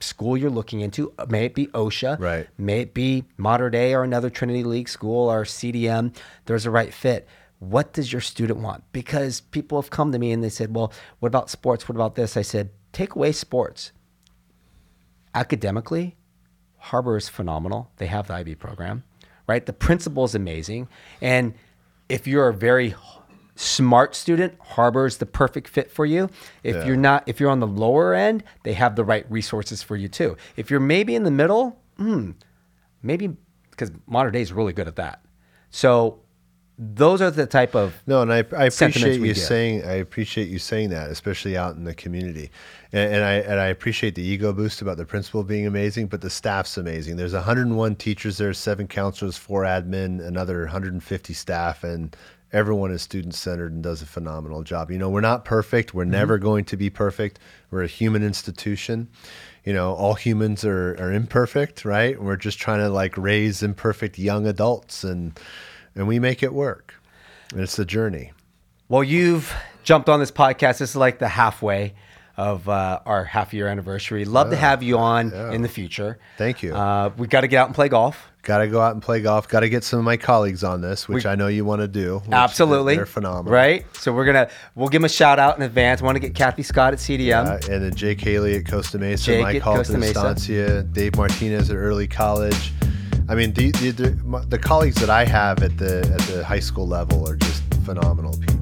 [0.00, 1.12] school you're looking into.
[1.28, 2.46] May it be OSHA, Right.
[2.58, 6.14] May it be Mater Dei or another Trinity League school or CDM.
[6.44, 7.26] There's a right fit.
[7.60, 8.84] What does your student want?
[8.92, 11.88] Because people have come to me and they said, well, what about sports?
[11.88, 12.36] What about this?
[12.36, 13.92] I said, take away sports.
[15.34, 16.16] Academically,
[16.78, 17.90] Harbor is phenomenal.
[17.96, 19.04] They have the IB program,
[19.46, 19.64] right?
[19.64, 20.88] The principal is amazing.
[21.20, 21.54] And
[22.08, 22.94] if you're a very
[23.56, 26.28] smart student, Harbor is the perfect fit for you.
[26.62, 26.86] If Yeah.
[26.86, 30.08] you're not, if you're on the lower end, they have the right resources for you
[30.08, 30.36] too.
[30.56, 32.32] If you're maybe in the middle, hmm,
[33.02, 33.36] maybe
[33.70, 35.24] because Mater Dei is really good at that.
[35.70, 36.20] So
[36.76, 40.58] those are the type of No, and I, I appreciate you saying I appreciate you
[40.58, 42.50] saying that, especially out in the community,
[42.92, 46.20] and, and I and I appreciate the ego boost about the principal being amazing, but
[46.20, 47.16] the staff's amazing.
[47.16, 52.16] There's 101 teachers there, seven counselors, four admin, another 150 staff, and
[52.52, 54.90] everyone is student centered and does a phenomenal job.
[54.90, 55.94] You know, we're not perfect.
[55.94, 56.12] We're mm-hmm.
[56.12, 57.38] never going to be perfect.
[57.70, 59.08] We're a human institution.
[59.64, 62.20] You know, all humans are, are imperfect, right?
[62.20, 65.38] We're just trying to like raise imperfect young adults and
[65.94, 66.94] and we make it work.
[67.52, 68.32] And it's a journey.
[68.88, 70.78] Well, you've jumped on this podcast.
[70.78, 71.94] This is like the halfway
[72.36, 74.24] of uh, our half year anniversary.
[74.24, 76.18] Love to have you on in the future.
[76.36, 76.74] Thank you.
[76.74, 78.30] Uh, we got to get out and play golf.
[78.42, 79.48] Got to go out and play golf.
[79.48, 81.88] Got to get some of my colleagues on this, which I know you want to
[81.88, 82.22] do.
[82.30, 83.52] Absolutely, they're phenomenal.
[83.52, 83.86] Right.
[83.96, 86.02] So we're gonna we'll give them a shout out in advance.
[86.02, 87.46] Want to get Kathy Scott at CDM.
[87.46, 90.02] Uh, and then Jake Haley at Costa Mesa, Jake Mike at Costa at.
[90.02, 92.72] Estancia, Dave Martinez at Early College.
[93.28, 96.44] I mean, the, the, the, my- the colleagues that I have at the at the
[96.44, 98.60] high school level are just phenomenal people.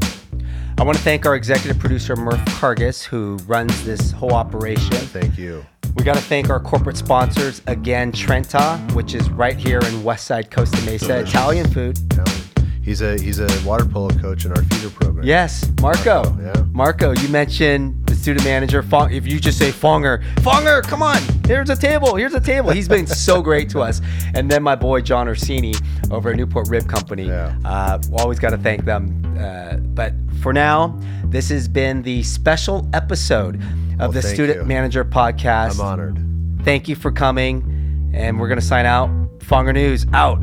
[0.78, 4.90] I want to thank our executive producer Murph Cargis, who runs this whole operation.
[4.92, 5.64] Thank you.
[5.96, 10.50] We got to thank our corporate sponsors again, Trenta, which is right here in Westside
[10.50, 11.28] Costa Mesa, Delicious.
[11.30, 11.98] Italian food.
[12.18, 12.41] Alan.
[12.82, 15.24] He's a he's a water polo coach in our feeder program.
[15.24, 16.24] Yes, Marco.
[16.24, 16.64] Marco, yeah.
[16.72, 18.82] Marco, you mentioned the student manager.
[18.82, 22.70] Fong, if you just say Fonger, Fonger, come on, here's a table, here's a table.
[22.70, 24.00] He's been so great to us.
[24.34, 25.74] And then my boy John Orsini
[26.10, 27.26] over at Newport Rib Company.
[27.28, 27.56] Yeah.
[27.64, 29.36] Uh, always got to thank them.
[29.38, 30.12] Uh, but
[30.42, 34.64] for now, this has been the special episode of Well, the Student you.
[34.64, 35.74] Manager Podcast.
[35.74, 36.18] I'm honored.
[36.64, 39.08] Thank you for coming, and we're gonna sign out.
[39.38, 40.42] Fonger News out.